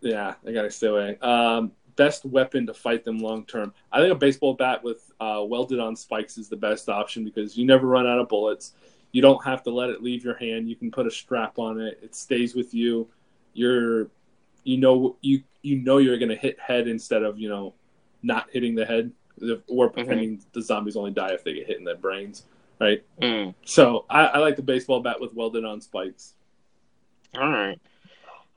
Yeah, 0.01 0.35
I 0.47 0.53
gotta 0.53 0.71
stay 0.71 0.89
away. 0.89 1.19
Um, 1.21 1.73
best 1.97 2.25
weapon 2.25 2.67
to 2.67 2.75
fight 2.75 3.05
them 3.05 3.19
long 3.19 3.45
term. 3.47 3.73
I 3.91 4.01
think 4.01 4.13
a 4.13 4.17
baseball 4.17 4.55
bat 4.55 4.85
with 4.85 5.11
uh, 5.19 5.43
welded 5.47 5.81
on 5.81 5.97
spikes 5.97 6.37
is 6.39 6.49
the 6.49 6.57
best 6.57 6.89
option 6.89 7.25
because 7.25 7.57
you 7.57 7.65
never 7.65 7.87
run 7.87 8.07
out 8.07 8.19
of 8.19 8.29
bullets. 8.29 8.75
You 9.13 9.23
don't 9.23 9.43
have 9.45 9.63
to 9.65 9.71
let 9.71 9.89
it 9.91 10.03
leave 10.03 10.25
your 10.25 10.35
hand. 10.35 10.69
You 10.69 10.77
can 10.77 10.91
put 10.91 11.07
a 11.07 11.11
strap 11.11 11.59
on 11.59 11.81
it. 11.81 11.99
It 12.03 12.15
stays 12.15 12.55
with 12.55 12.75
you. 12.75 13.09
You're, 13.55 14.11
you 14.67 14.79
know, 14.79 15.17
you 15.21 15.43
you 15.63 15.79
know 15.79 15.99
you're 15.99 16.19
gonna 16.19 16.35
hit 16.35 16.59
head 16.59 16.89
instead 16.89 17.23
of 17.23 17.39
you 17.39 17.49
know, 17.49 17.75
not 18.23 18.49
hitting 18.51 18.75
the 18.75 18.85
head. 18.85 19.13
Or 19.69 19.91
pretending 19.91 20.43
the 20.55 20.63
zombies 20.63 20.97
only 20.97 21.11
die 21.11 21.35
if 21.35 21.45
they 21.45 21.53
get 21.53 21.67
hit 21.67 21.77
in 21.77 21.85
their 21.85 21.95
brains, 21.95 22.45
right? 22.81 23.05
Mm. 23.21 23.55
So 23.67 24.07
I, 24.09 24.25
I 24.25 24.39
like 24.39 24.57
the 24.57 24.63
baseball 24.63 25.01
bat 25.01 25.21
with 25.21 25.35
welded 25.35 25.63
on 25.63 25.83
spikes. 25.83 26.33
All 27.37 27.47
right. 27.47 27.79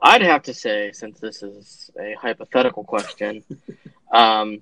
I'd 0.01 0.21
have 0.21 0.43
to 0.43 0.53
say, 0.53 0.93
since 0.93 1.19
this 1.19 1.43
is 1.43 1.91
a 1.99 2.13
hypothetical 2.13 2.85
question, 2.85 3.43
um, 4.13 4.61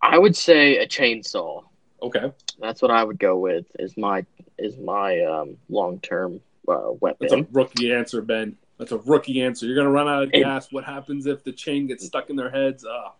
I 0.00 0.16
would 0.18 0.36
say 0.36 0.76
a 0.76 0.86
chainsaw. 0.86 1.64
Okay, 2.00 2.32
That's 2.60 2.80
what 2.80 2.92
I 2.92 3.02
would 3.02 3.18
go 3.18 3.36
with. 3.36 3.66
Is 3.76 3.96
my 3.96 4.24
is 4.56 4.76
my 4.78 5.20
um, 5.22 5.56
long 5.68 5.98
term 5.98 6.40
uh, 6.68 6.92
that's 7.20 7.32
a 7.32 7.46
rookie 7.52 7.92
answer, 7.92 8.22
Ben. 8.22 8.56
That's 8.80 8.92
a 8.92 8.98
rookie 8.98 9.42
answer. 9.42 9.66
You're 9.66 9.76
gonna 9.76 9.90
run 9.90 10.08
out 10.08 10.22
of 10.22 10.30
It- 10.32 10.40
gas. 10.40 10.72
What 10.72 10.84
happens 10.84 11.26
if 11.26 11.44
the 11.44 11.52
chain 11.52 11.86
gets 11.86 12.06
stuck 12.06 12.30
in 12.30 12.36
their 12.36 12.48
heads? 12.48 12.82
Ah, 12.88 13.12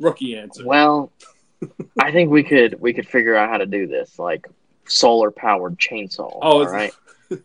rookie 0.00 0.36
answer. 0.36 0.66
Well, 0.66 1.12
I 2.00 2.10
think 2.10 2.32
we 2.32 2.42
could 2.42 2.80
we 2.80 2.92
could 2.92 3.06
figure 3.08 3.36
out 3.36 3.48
how 3.48 3.58
to 3.58 3.66
do 3.66 3.86
this, 3.86 4.18
like 4.18 4.48
solar 4.86 5.30
powered 5.30 5.78
chainsaw. 5.78 6.36
Oh, 6.42 6.64
right. 6.66 6.92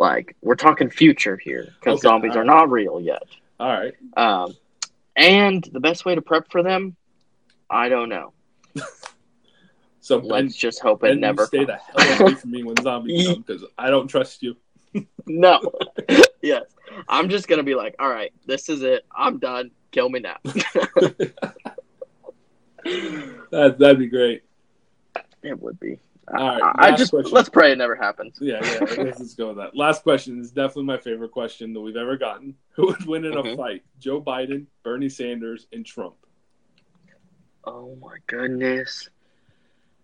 Like 0.00 0.36
we're 0.42 0.54
talking 0.54 0.90
future 0.90 1.36
here 1.36 1.64
because 1.80 1.94
Okay, 1.98 2.02
zombies 2.08 2.36
all 2.36 2.38
are 2.38 2.44
not 2.44 2.70
real 2.70 3.00
yet. 3.00 3.24
All 3.58 3.68
right. 3.68 3.94
Um, 4.16 4.54
and 5.16 5.64
the 5.72 5.80
best 5.80 6.04
way 6.04 6.14
to 6.14 6.22
prep 6.22 6.52
for 6.52 6.62
them, 6.62 6.94
I 7.68 7.88
don't 7.88 8.08
know. 8.08 8.32
So 10.00 10.18
Let's 10.18 10.54
just 10.56 10.78
hope 10.80 11.02
it 11.02 11.08
ben 11.08 11.20
never 11.20 11.46
stay 11.46 11.64
the 11.64 11.74
hell 11.76 12.20
away 12.22 12.34
from 12.34 12.52
me 12.52 12.62
when 12.64 12.76
zombies 12.80 13.26
come 13.26 13.42
because 13.46 13.64
I 13.76 13.90
don't 13.90 14.06
trust 14.08 14.42
you. 14.42 14.56
No. 15.26 15.60
Yes. 16.42 16.64
I'm 17.08 17.28
just 17.28 17.48
gonna 17.48 17.62
be 17.62 17.74
like, 17.74 17.94
all 17.98 18.08
right, 18.10 18.32
this 18.46 18.68
is 18.68 18.82
it. 18.82 19.04
I'm 19.14 19.38
done. 19.38 19.70
Kill 19.90 20.08
me 20.08 20.20
now. 20.20 20.36
that, 22.84 23.76
that'd 23.78 23.98
be 23.98 24.06
great. 24.06 24.42
it 25.42 25.58
would 25.60 25.78
be. 25.80 25.98
All 26.36 26.60
right, 26.60 26.72
I, 26.76 26.94
just 26.94 27.10
question. 27.10 27.32
let's 27.32 27.48
pray 27.48 27.72
it 27.72 27.78
never 27.78 27.94
happens. 27.94 28.36
Yeah, 28.38 28.58
yeah. 28.62 29.02
Let's 29.02 29.18
just 29.18 29.38
go 29.38 29.48
with 29.48 29.56
that. 29.56 29.74
Last 29.74 30.02
question 30.02 30.38
is 30.38 30.50
definitely 30.50 30.84
my 30.84 30.98
favorite 30.98 31.30
question 31.30 31.72
that 31.72 31.80
we've 31.80 31.96
ever 31.96 32.18
gotten. 32.18 32.54
Who 32.76 32.88
would 32.88 33.06
win 33.06 33.24
in 33.24 33.32
a 33.32 33.42
Mhm. 33.42 33.56
fight? 33.56 33.82
Joe 33.98 34.20
Biden, 34.20 34.66
Bernie 34.82 35.08
Sanders, 35.08 35.66
and 35.72 35.86
Trump. 35.86 36.16
Oh 37.64 37.96
my 38.00 38.16
goodness. 38.26 39.08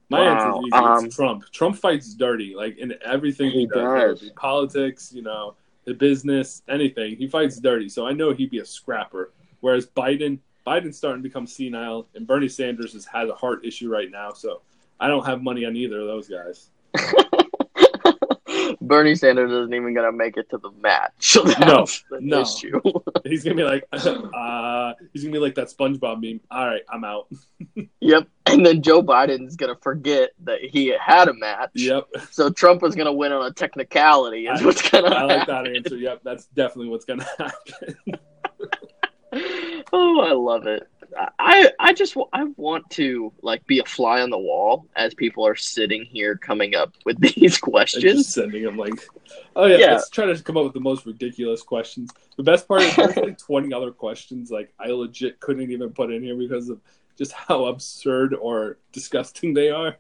My 0.09 0.21
Wow, 0.21 0.35
answer 0.35 0.49
is 0.61 0.67
easy. 0.67 0.73
um, 0.73 1.05
it's 1.05 1.17
Trump. 1.17 1.45
Trump 1.51 1.77
fights 1.77 2.15
dirty, 2.15 2.55
like 2.55 2.79
in 2.79 2.95
everything 3.05 3.51
he, 3.51 3.61
He 3.61 3.67
does, 3.67 4.21
does. 4.21 4.31
Politics, 4.31 5.13
you 5.15 5.23
know, 5.23 5.57
the 5.85 5.95
business, 5.95 6.63
anything. 6.69 7.17
He 7.17 7.27
fights 7.27 7.59
dirty. 7.59 7.89
So 7.89 8.07
I 8.07 8.13
know 8.13 8.33
he'd 8.33 8.51
be 8.51 8.59
a 8.59 8.65
scrapper. 8.65 9.33
Whereas 9.61 9.87
Biden, 9.87 10.39
Biden's 10.67 10.97
starting 10.97 11.23
to 11.23 11.29
become 11.29 11.47
senile, 11.47 12.09
and 12.15 12.27
Bernie 12.27 12.49
Sanders 12.49 12.93
has 12.93 13.05
had 13.05 13.29
a 13.29 13.35
heart 13.35 13.65
issue 13.65 13.91
right 13.91 14.11
now. 14.11 14.33
So 14.33 14.63
I 15.01 15.09
don't 15.09 15.25
have 15.27 15.43
money 15.43 15.65
on 15.65 15.77
either 15.77 16.01
of 16.01 16.07
those 16.07 16.29
guys. 16.29 16.71
Bernie 18.87 19.15
Sanders 19.15 19.51
isn't 19.51 19.73
even 19.75 19.95
gonna 19.95 20.13
make 20.13 20.37
it 20.37 20.49
to 20.51 20.59
the 20.59 20.71
match. 20.81 21.37
That's 21.45 22.05
No, 22.11 22.19
no. 22.21 22.41
issue. 22.43 22.81
He's 23.25 23.43
gonna 23.45 23.57
be 23.57 23.63
like, 23.65 23.85
uh, 23.93 24.93
he's 25.13 25.23
gonna 25.23 25.33
be 25.33 25.39
like 25.39 25.55
that 25.55 25.69
SpongeBob 25.69 26.21
meme. 26.23 26.41
All 26.51 26.67
right, 26.67 26.83
I'm 26.93 27.05
out. 27.05 27.29
yep. 28.01 28.29
And 28.47 28.65
then 28.65 28.83
Joe 28.83 29.03
Biden's 29.03 29.57
gonna 29.57 29.77
forget 29.83 30.31
that 30.45 30.61
he 30.61 30.89
had 31.01 31.29
a 31.29 31.35
match. 31.35 31.71
Yep, 31.75 32.05
So 32.31 32.51
Trump 32.51 32.83
is 32.85 32.95
gonna 32.95 33.13
win 33.13 33.33
on 33.33 33.47
a 33.47 33.51
technicality. 33.53 34.47
Is 34.47 34.61
I- 34.61 34.65
what's 34.65 34.89
gonna 34.91 35.09
I 35.09 35.23
like 35.25 35.39
happen. 35.49 35.65
that 35.65 35.77
answer. 35.77 35.97
Yep, 35.97 36.21
that's 36.25 36.47
definitely 36.49 36.89
what's 36.91 37.05
gonna 37.07 37.27
happen. 37.39 37.97
oh, 39.93 40.21
I 40.21 40.33
love 40.33 40.67
it. 40.67 40.87
I 41.39 41.71
I 41.79 41.93
just 41.93 42.17
I 42.33 42.45
want 42.57 42.89
to 42.91 43.33
like 43.43 43.67
be 43.67 43.79
a 43.81 43.85
fly 43.85 44.21
on 44.23 44.31
the 44.31 44.39
wall 44.39 44.87
as 44.97 45.15
people 45.15 45.47
are 45.47 45.55
sitting 45.57 46.05
here 46.05 46.37
coming 46.37 46.75
up 46.75 46.93
with 47.05 47.19
these 47.35 47.59
questions. 47.59 48.33
sending 48.35 48.63
them 48.65 48.77
like, 48.77 48.95
oh 49.57 49.67
yeah, 49.67 49.77
Yeah. 49.79 49.93
let's 49.93 50.11
try 50.11 50.27
to 50.27 50.43
come 50.43 50.57
up 50.57 50.65
with 50.65 50.75
the 50.75 50.81
most 50.81 51.07
ridiculous 51.07 51.63
questions. 51.63 52.11
The 52.37 52.43
best 52.43 52.67
part 52.69 52.83
is 52.83 52.95
there's 52.97 53.17
like 53.17 53.39
20 53.47 53.73
other 53.73 53.91
questions 53.91 54.51
like 54.51 54.73
I 54.79 54.89
legit 54.89 55.41
couldn't 55.41 55.71
even 55.71 55.91
put 55.91 56.13
in 56.13 56.23
here 56.23 56.37
because 56.37 56.69
of 56.69 56.81
just 57.17 57.33
how 57.33 57.67
absurd 57.67 58.35
or 58.35 58.79
disgusting 58.93 59.55
they 59.55 59.71
are. 59.71 59.97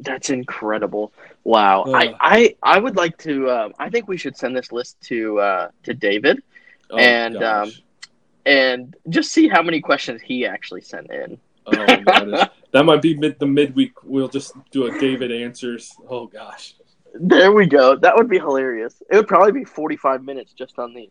That's 0.00 0.30
incredible. 0.30 1.12
Wow. 1.44 1.84
I, 1.86 2.14
I 2.20 2.56
I 2.62 2.78
would 2.78 2.96
like 2.96 3.16
to. 3.18 3.48
Um, 3.50 3.74
I 3.78 3.88
think 3.88 4.08
we 4.08 4.16
should 4.16 4.36
send 4.36 4.56
this 4.56 4.72
list 4.72 5.00
to 5.02 5.38
uh, 5.38 5.68
to 5.84 5.94
David 5.94 6.42
Oh, 6.90 6.98
And, 6.98 7.34
gosh. 7.38 7.82
And 8.46 8.96
just 9.08 9.32
see 9.32 9.48
how 9.48 9.62
many 9.62 9.80
questions 9.80 10.20
he 10.22 10.46
actually 10.46 10.80
sent 10.80 11.10
in. 11.10 11.38
oh 11.66 11.76
my 12.06 12.50
that 12.72 12.84
might 12.84 13.02
be 13.02 13.16
mid 13.16 13.38
the 13.38 13.46
midweek. 13.46 14.02
We'll 14.02 14.28
just 14.28 14.52
do 14.70 14.86
a 14.86 14.98
David 14.98 15.32
answers. 15.32 15.94
Oh 16.08 16.26
gosh. 16.26 16.74
There 17.14 17.52
we 17.52 17.66
go. 17.66 17.96
That 17.96 18.16
would 18.16 18.28
be 18.28 18.38
hilarious. 18.38 19.02
It 19.10 19.16
would 19.16 19.28
probably 19.28 19.52
be 19.52 19.64
forty 19.64 19.96
five 19.96 20.22
minutes 20.22 20.52
just 20.52 20.78
on 20.78 20.94
these. 20.94 21.10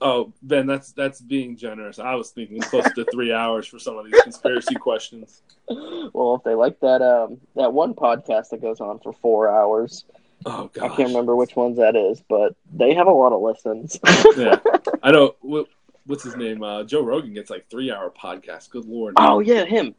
Oh, 0.00 0.32
Ben, 0.42 0.66
that's 0.66 0.92
that's 0.92 1.20
being 1.20 1.56
generous. 1.56 1.98
I 1.98 2.14
was 2.16 2.30
thinking 2.30 2.60
close 2.60 2.90
to 2.94 3.04
three 3.12 3.32
hours 3.42 3.66
for 3.66 3.78
some 3.78 3.96
of 3.96 4.04
these 4.04 4.20
conspiracy 4.22 4.74
questions. 4.74 5.42
Well, 5.68 6.34
if 6.34 6.42
they 6.44 6.54
like 6.54 6.78
that 6.80 7.02
um 7.02 7.40
that 7.56 7.72
one 7.72 7.94
podcast 7.94 8.50
that 8.50 8.60
goes 8.60 8.80
on 8.80 8.98
for 8.98 9.12
four 9.12 9.48
hours, 9.48 10.04
Oh 10.44 10.70
I 10.82 10.88
can't 10.88 11.08
remember 11.08 11.36
which 11.36 11.56
ones 11.56 11.76
that 11.76 11.96
is, 11.96 12.22
but 12.28 12.54
they 12.72 12.94
have 12.94 13.06
a 13.06 13.12
lot 13.12 13.32
of 13.32 13.40
listens. 13.40 13.98
Yeah, 14.36 14.58
I 15.02 15.12
know. 15.12 15.36
What, 16.04 16.10
what's 16.10 16.24
his 16.24 16.36
name? 16.36 16.62
Uh, 16.62 16.84
Joe 16.84 17.02
Rogan 17.02 17.32
gets 17.34 17.50
like 17.50 17.68
three 17.70 17.90
hour 17.90 18.10
podcast. 18.10 18.70
Good 18.70 18.84
lord. 18.86 19.14
oh 19.18 19.40
yeah, 19.40 19.64
him. 19.64 19.94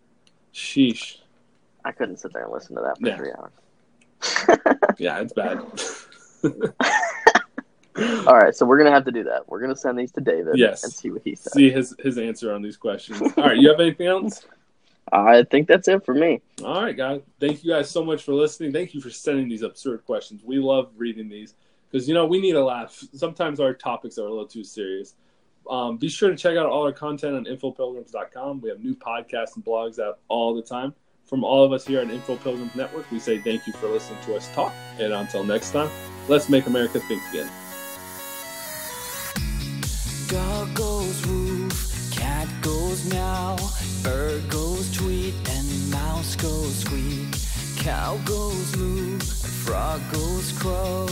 sheesh. 0.53 1.17
I 1.85 1.91
couldn't 1.91 2.17
sit 2.17 2.31
there 2.33 2.43
and 2.43 2.51
listen 2.53 2.75
to 2.75 2.81
that 2.81 2.97
for 2.99 3.07
Yeah. 3.07 3.17
three 3.17 3.31
hours. 3.37 3.51
Yeah, 4.99 5.19
it's 5.21 5.33
bad. 5.33 5.57
All 8.27 8.37
right, 8.37 8.55
so 8.55 8.65
we're 8.65 8.77
gonna 8.77 8.91
have 8.91 9.05
to 9.05 9.11
do 9.11 9.23
that. 9.25 9.47
We're 9.47 9.59
gonna 9.61 9.75
send 9.75 9.99
these 9.99 10.11
to 10.13 10.21
David 10.21 10.53
Yes. 10.57 10.83
and 10.83 10.91
see 10.93 11.11
what 11.11 11.21
he 11.23 11.35
says. 11.35 11.53
See 11.53 11.69
his 11.69 11.95
his 11.99 12.17
answer 12.17 12.53
on 12.53 12.61
these 12.61 12.77
questions. 12.77 13.21
All 13.21 13.43
right, 13.43 13.57
you 13.57 13.69
have 13.69 13.79
anything 13.79 14.07
else? 14.07 14.45
I 15.11 15.43
think 15.43 15.67
that's 15.67 15.87
it 15.87 16.03
for 16.05 16.13
me. 16.15 16.41
All 16.63 16.81
right, 16.81 16.95
guys. 16.97 17.21
Thank 17.39 17.63
you 17.63 17.71
guys 17.71 17.89
so 17.89 18.03
much 18.03 18.23
for 18.23 18.33
listening. 18.33 18.71
Thank 18.71 18.93
you 18.95 19.01
for 19.01 19.09
sending 19.11 19.47
these 19.49 19.61
absurd 19.61 20.05
questions. 20.05 20.41
We 20.43 20.57
love 20.57 20.91
reading 20.95 21.29
these 21.29 21.53
because 21.91 22.07
you 22.07 22.13
know 22.15 22.25
we 22.25 22.39
need 22.41 22.55
a 22.55 22.63
laugh. 22.63 22.99
Sometimes 23.13 23.59
our 23.59 23.73
topics 23.73 24.17
are 24.17 24.25
a 24.25 24.29
little 24.29 24.47
too 24.47 24.63
serious. 24.63 25.13
Um, 25.69 25.97
be 25.97 26.09
sure 26.09 26.29
to 26.29 26.35
check 26.35 26.57
out 26.57 26.65
all 26.65 26.83
our 26.83 26.91
content 26.91 27.35
on 27.35 27.45
infopilgrims.com. 27.45 28.61
We 28.61 28.69
have 28.69 28.83
new 28.83 28.95
podcasts 28.95 29.55
and 29.55 29.63
blogs 29.63 29.99
out 29.99 30.19
all 30.27 30.53
the 30.53 30.61
time. 30.61 30.93
From 31.25 31.43
all 31.43 31.63
of 31.63 31.71
us 31.71 31.87
here 31.87 32.01
at 32.01 32.09
Info 32.09 32.35
Pilgrims 32.35 32.75
Network, 32.75 33.09
we 33.09 33.19
say 33.19 33.39
thank 33.39 33.65
you 33.65 33.73
for 33.73 33.87
listening 33.87 34.19
to 34.25 34.35
us 34.35 34.53
talk. 34.53 34.73
And 34.99 35.13
until 35.13 35.43
next 35.43 35.71
time, 35.71 35.89
let's 36.27 36.49
make 36.49 36.67
America 36.67 36.99
think 36.99 37.21
again. 37.29 37.49
Dog 40.27 40.73
goes 40.73 41.25
woof, 41.27 42.11
cat 42.11 42.47
goes 42.61 43.09
meow, 43.09 43.55
bird 44.03 44.47
goes 44.49 44.91
tweet, 44.95 45.33
and 45.49 45.91
mouse 45.91 46.35
goes 46.35 46.75
squeak. 46.79 47.29
Cow 47.77 48.17
goes 48.25 48.77
moo, 48.77 49.19
frog 49.19 50.01
goes 50.11 50.51
croak, 50.53 51.09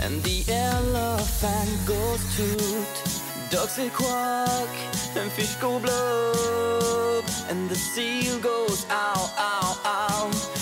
and 0.00 0.22
the 0.22 0.44
elephant 0.52 1.86
goes 1.86 2.36
toot. 2.36 3.15
Ducks 3.50 3.74
say 3.74 3.90
quack, 3.90 4.68
and 5.16 5.30
fish 5.30 5.54
go 5.56 5.78
blub, 5.78 7.24
and 7.48 7.68
the 7.70 7.76
seal 7.76 8.38
goes 8.40 8.84
ow, 8.90 9.32
ow, 9.38 9.80
ow. 9.84 10.55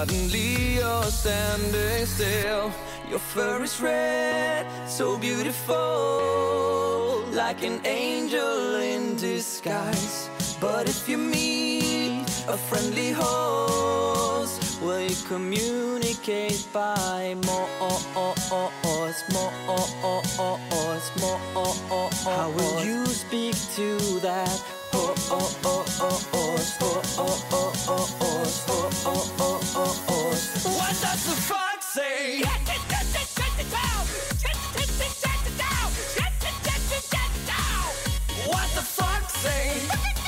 Suddenly 0.00 0.76
you're 0.76 1.12
standing 1.12 2.06
still. 2.06 2.72
Your 3.10 3.18
fur 3.18 3.62
is 3.62 3.78
red, 3.82 4.64
so 4.88 5.18
beautiful, 5.18 5.76
like 7.32 7.62
an 7.62 7.84
angel 7.84 8.76
in 8.76 9.16
disguise. 9.16 10.30
But 10.58 10.88
if 10.88 11.06
you 11.06 11.18
meet 11.18 12.24
a 12.48 12.56
friendly 12.56 13.12
horse, 13.12 14.80
will 14.80 15.02
you 15.02 15.16
communicate 15.28 16.66
by 16.72 17.36
more, 17.44 17.68
more, 17.78 18.00
more? 18.14 18.32
Oh 19.68 19.86
oh 20.02 20.22
oh 21.90 22.08
how 22.24 22.48
will 22.56 22.82
you 22.82 23.04
speak 23.04 23.54
to 23.76 23.98
that 24.20 24.62
horse? 24.94 25.10
What 30.62 30.90
does 31.00 31.24
the 31.24 31.32
fox 31.40 31.86
say? 31.86 32.42
What 38.46 38.68
the 38.74 38.82
fox 38.82 39.32
say? 39.40 40.19